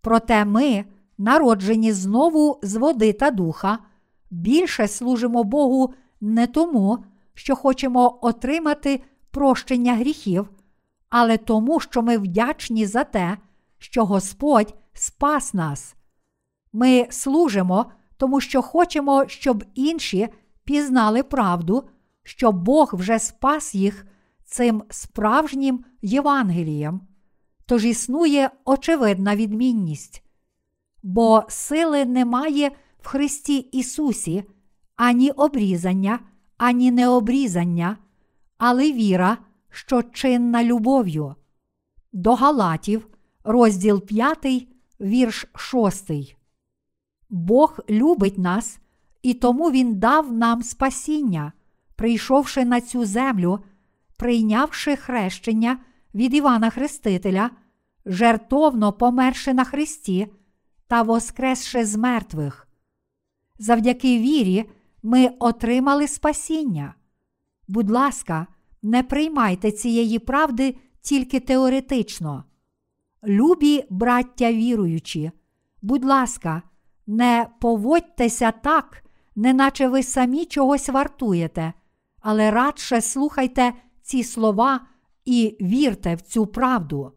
[0.00, 0.84] Проте ми,
[1.18, 3.78] народжені знову з води та духа,
[4.30, 10.50] більше служимо Богу не тому, що хочемо отримати прощення гріхів,
[11.08, 13.38] але тому, що ми вдячні за те,
[13.78, 15.94] що Господь спас нас.
[16.72, 17.86] Ми служимо,
[18.16, 20.28] тому що хочемо, щоб інші
[20.64, 21.88] пізнали правду,
[22.22, 24.06] що Бог вже спас їх
[24.44, 27.00] цим справжнім Євангелієм.
[27.66, 30.22] Тож існує очевидна відмінність.
[31.02, 34.44] Бо сили немає в Христі Ісусі
[34.96, 36.18] ані обрізання,
[36.56, 37.96] ані необрізання,
[38.58, 39.38] але віра,
[39.70, 41.34] що чинна любов'ю.
[42.12, 43.08] До Галатів,
[43.44, 44.68] розділ 5,
[45.00, 46.36] вірш 6.
[47.32, 48.78] Бог любить нас,
[49.22, 51.52] і тому Він дав нам спасіння,
[51.96, 53.58] прийшовши на цю землю,
[54.16, 55.78] прийнявши хрещення
[56.14, 57.50] від Івана Хрестителя,
[58.06, 60.26] жертовно померши на Христі
[60.86, 62.68] та воскресши з мертвих.
[63.58, 64.64] Завдяки вірі
[65.02, 66.94] ми отримали спасіння.
[67.68, 68.46] Будь ласка,
[68.82, 72.44] не приймайте цієї правди тільки теоретично.
[73.24, 75.30] Любі браття віруючі,
[75.82, 76.62] будь ласка,
[77.06, 79.04] не поводьтеся так,
[79.36, 81.72] неначе ви самі чогось вартуєте,
[82.20, 83.72] але радше слухайте
[84.02, 84.80] ці слова
[85.24, 87.12] і вірте в цю правду.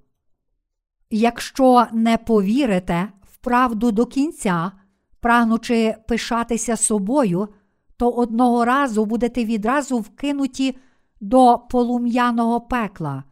[1.10, 4.72] Якщо не повірите в правду до кінця,
[5.20, 7.48] прагнучи пишатися собою,
[7.98, 10.78] то одного разу будете відразу вкинуті
[11.22, 13.24] до полум'яного пекла.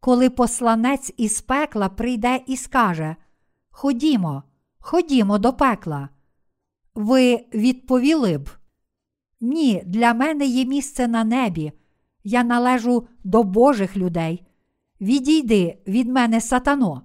[0.00, 3.16] Коли посланець із пекла прийде і скаже
[3.70, 4.42] Ходімо,
[4.78, 6.08] ходімо до пекла.
[6.94, 8.50] Ви відповіли б
[9.40, 11.72] Ні, для мене є місце на небі.
[12.24, 14.46] Я належу до Божих людей.
[15.00, 17.02] Відійди від мене сатано.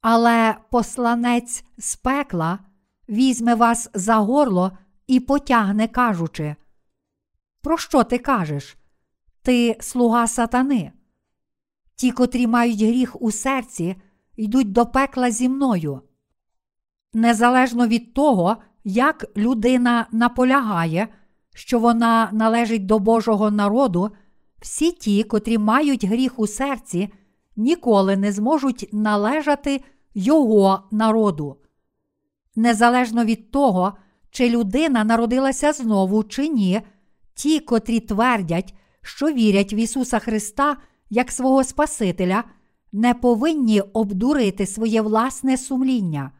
[0.00, 2.58] Але посланець з пекла
[3.08, 4.72] візьме вас за горло
[5.06, 6.56] і потягне, кажучи,
[7.62, 8.76] Про що ти кажеш?
[9.42, 10.92] Ти слуга сатани.
[11.94, 13.96] Ті, котрі мають гріх у серці,
[14.36, 16.02] йдуть до пекла зі мною.
[17.12, 21.08] Незалежно від того, як людина наполягає,
[21.54, 24.10] що вона належить до Божого народу,
[24.60, 27.12] всі ті, котрі мають гріх у серці,
[27.56, 29.84] ніколи не зможуть належати
[30.14, 31.56] Його народу.
[32.56, 33.92] Незалежно від того,
[34.30, 36.80] чи людина народилася знову чи ні,
[37.34, 40.76] ті, котрі твердять, що вірять в Ісуса Христа
[41.10, 42.44] як свого Спасителя,
[42.92, 46.30] не повинні обдурити своє власне сумління.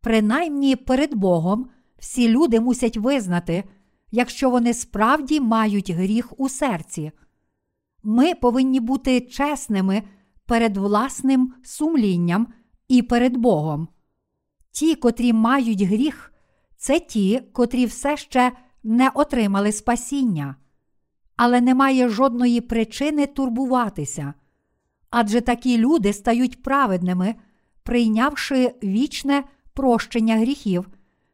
[0.00, 1.68] Принаймні перед Богом
[1.98, 3.64] всі люди мусять визнати,
[4.10, 7.12] якщо вони справді мають гріх у серці.
[8.02, 10.02] Ми повинні бути чесними
[10.46, 12.46] перед власним сумлінням
[12.88, 13.88] і перед Богом.
[14.70, 16.32] Ті, котрі мають гріх,
[16.76, 20.56] це ті, котрі все ще не отримали спасіння,
[21.36, 24.34] але немає жодної причини турбуватися.
[25.10, 27.34] Адже такі люди стають праведними,
[27.82, 29.44] прийнявши вічне
[29.78, 30.88] прощення гріхів,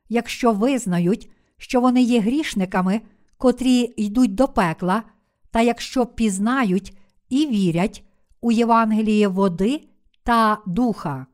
[0.09, 3.01] якщо визнають, що вони є грішниками,
[3.39, 5.03] котрі йдуть до пекла,
[5.51, 8.05] та якщо пізнають і вірять
[8.41, 9.89] у Євангеліє води
[10.23, 11.27] та духа.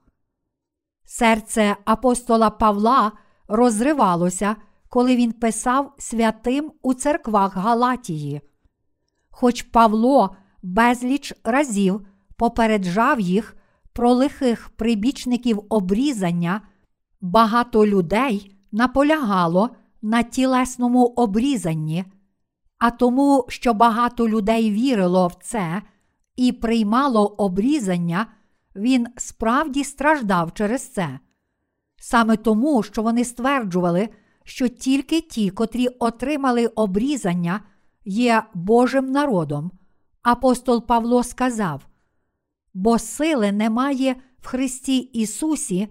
[1.04, 3.12] Серце апостола Павла
[3.48, 4.56] розривалося,
[4.88, 8.40] коли він писав святим у церквах Галатії.
[9.30, 12.06] Хоч Павло безліч разів
[12.36, 13.56] попереджав їх
[13.92, 16.60] про лихих прибічників обрізання,
[17.20, 19.70] багато людей наполягало
[20.02, 22.04] на тілесному обрізанні,
[22.78, 25.82] а тому, що багато людей вірило в це
[26.36, 28.26] і приймало обрізання,
[28.76, 31.18] він справді страждав через це.
[31.96, 34.08] Саме тому, що вони стверджували,
[34.44, 37.60] що тільки ті, котрі отримали обрізання,
[38.04, 39.70] є Божим народом.
[40.22, 41.86] Апостол Павло сказав:
[42.74, 45.88] бо сили немає в Христі Ісусі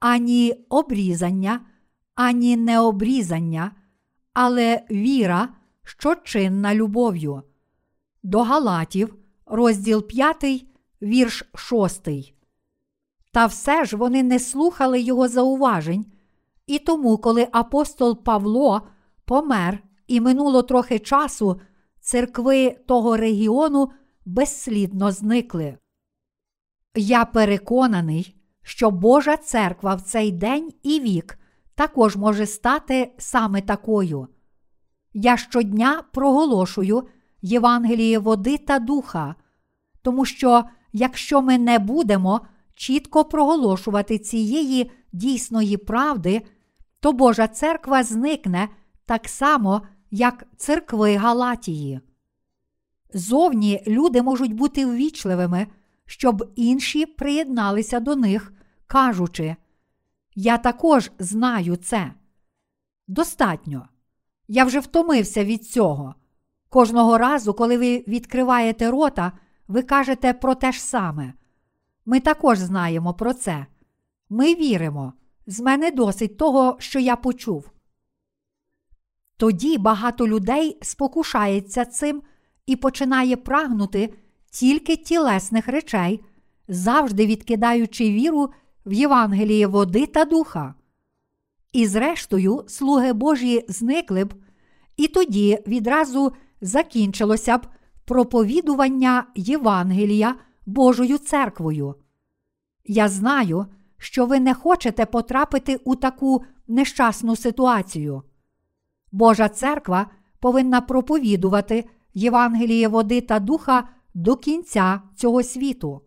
[0.00, 1.60] ані обрізання,
[2.14, 3.72] ані необрізання,
[4.32, 5.48] але віра,
[5.82, 7.42] що чинна любов'ю.
[8.22, 9.14] До Галатів,
[9.46, 10.66] розділ 5,
[11.02, 12.08] вірш 6.
[13.32, 16.06] Та все ж вони не слухали його зауважень,
[16.66, 18.82] і тому, коли апостол Павло
[19.24, 21.60] помер і минуло трохи часу,
[22.00, 23.90] церкви того регіону
[24.24, 25.78] безслідно зникли.
[26.94, 28.37] Я переконаний,
[28.68, 31.38] що Божа церква в цей день і вік
[31.74, 34.28] також може стати саме такою.
[35.12, 37.08] Я щодня проголошую
[37.42, 39.34] Євангеліє води та духа,
[40.02, 42.40] тому що якщо ми не будемо
[42.74, 46.42] чітко проголошувати цієї дійсної правди,
[47.00, 48.68] то Божа церква зникне
[49.06, 52.00] так само, як церкви Галатії.
[53.14, 55.66] Зовні люди можуть бути ввічливими,
[56.06, 58.52] щоб інші приєдналися до них,
[58.88, 59.56] кажучи,
[60.34, 62.12] Я також знаю це.
[63.08, 63.88] Достатньо.
[64.48, 66.14] Я вже втомився від цього.
[66.68, 69.32] Кожного разу, коли ви відкриваєте рота,
[69.68, 71.32] ви кажете про те ж саме.
[72.06, 73.66] Ми також знаємо про це.
[74.28, 75.12] Ми віримо.
[75.46, 77.70] З мене досить того, що я почув.
[79.36, 82.22] Тоді багато людей спокушається цим
[82.66, 84.14] і починає прагнути
[84.50, 86.24] тільки тілесних речей,
[86.68, 88.50] завжди відкидаючи віру
[88.86, 90.74] в Євангеліє води та духа.
[91.72, 94.34] І, зрештою, слуги Божі зникли б,
[94.96, 97.66] і тоді відразу закінчилося б
[98.04, 100.34] проповідування Євангелія
[100.66, 101.94] Божою церквою.
[102.84, 103.66] Я знаю,
[103.98, 108.22] що ви не хочете потрапити у таку нещасну ситуацію.
[109.12, 110.10] Божа церква
[110.40, 116.02] повинна проповідувати Євангеліє води та духа до кінця цього світу.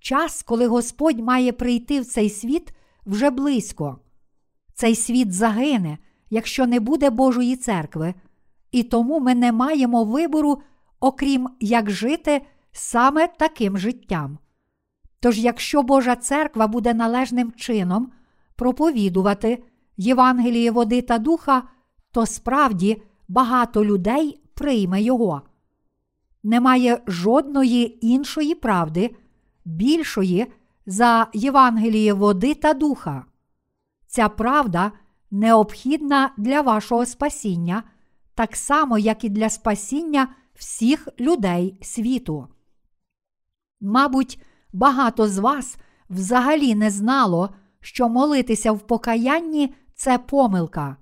[0.00, 2.72] Час, коли Господь має прийти в цей світ,
[3.06, 3.98] вже близько.
[4.74, 5.98] Цей світ загине,
[6.30, 8.14] якщо не буде Божої церкви,
[8.72, 10.62] і тому ми не маємо вибору,
[11.00, 12.42] окрім як жити
[12.72, 14.38] саме таким життям.
[15.20, 18.12] Тож, якщо Божа церква буде належним чином
[18.56, 19.62] проповідувати
[19.96, 21.62] Євангеліє води та духа,
[22.12, 25.42] то справді багато людей прийме його.
[26.42, 29.16] Немає жодної іншої правди,
[29.68, 30.46] більшої
[30.86, 33.24] за Євангеліє води та духа.
[34.06, 34.92] Ця правда
[35.30, 37.82] необхідна для вашого спасіння,
[38.34, 42.48] так само, як і для спасіння всіх людей світу.
[43.80, 44.42] Мабуть,
[44.72, 45.76] багато з вас
[46.10, 47.50] взагалі не знало,
[47.80, 50.96] що молитися в покаянні це помилка.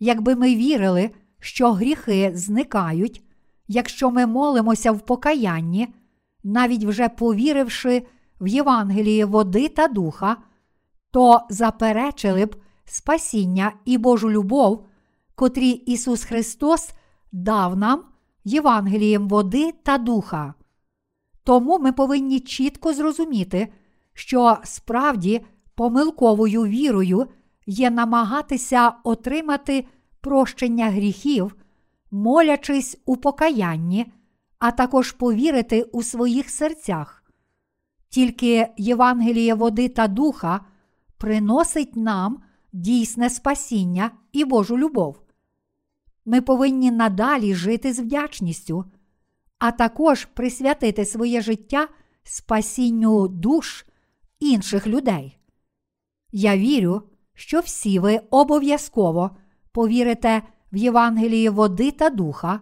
[0.00, 3.22] Якби ми вірили, що гріхи зникають,
[3.68, 5.88] якщо ми молимося в покаянні,
[6.46, 8.02] навіть вже повіривши
[8.40, 10.36] в Євангеліє води та духа,
[11.10, 14.86] то заперечили б спасіння і Божу любов,
[15.34, 16.90] котрі Ісус Христос
[17.32, 18.04] дав нам
[18.44, 20.54] Євангелієм води та духа.
[21.44, 23.68] Тому ми повинні чітко зрозуміти,
[24.14, 27.26] що справді помилковою вірою
[27.66, 29.86] є намагатися отримати
[30.20, 31.56] прощення гріхів,
[32.10, 34.12] молячись у покаянні,
[34.58, 37.22] а також повірити у своїх серцях.
[38.08, 40.60] Тільки Євангеліє води та духа
[41.18, 42.42] приносить нам
[42.72, 45.20] дійсне спасіння і Божу любов.
[46.24, 48.84] Ми повинні надалі жити з вдячністю,
[49.58, 51.88] а також присвятити своє життя
[52.22, 53.86] спасінню душ
[54.40, 55.38] інших людей.
[56.32, 57.02] Я вірю,
[57.34, 59.30] що всі ви обов'язково
[59.72, 60.42] повірите
[60.72, 62.60] в Євангеліє води та духа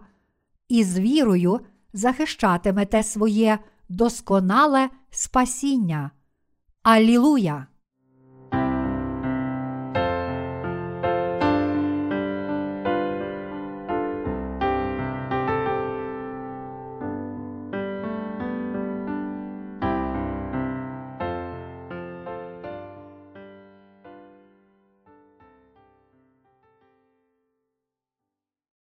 [0.67, 1.59] і з вірою
[1.95, 3.59] захищатимете своє
[3.89, 6.11] досконале спасіння.
[6.83, 7.67] Алілуя!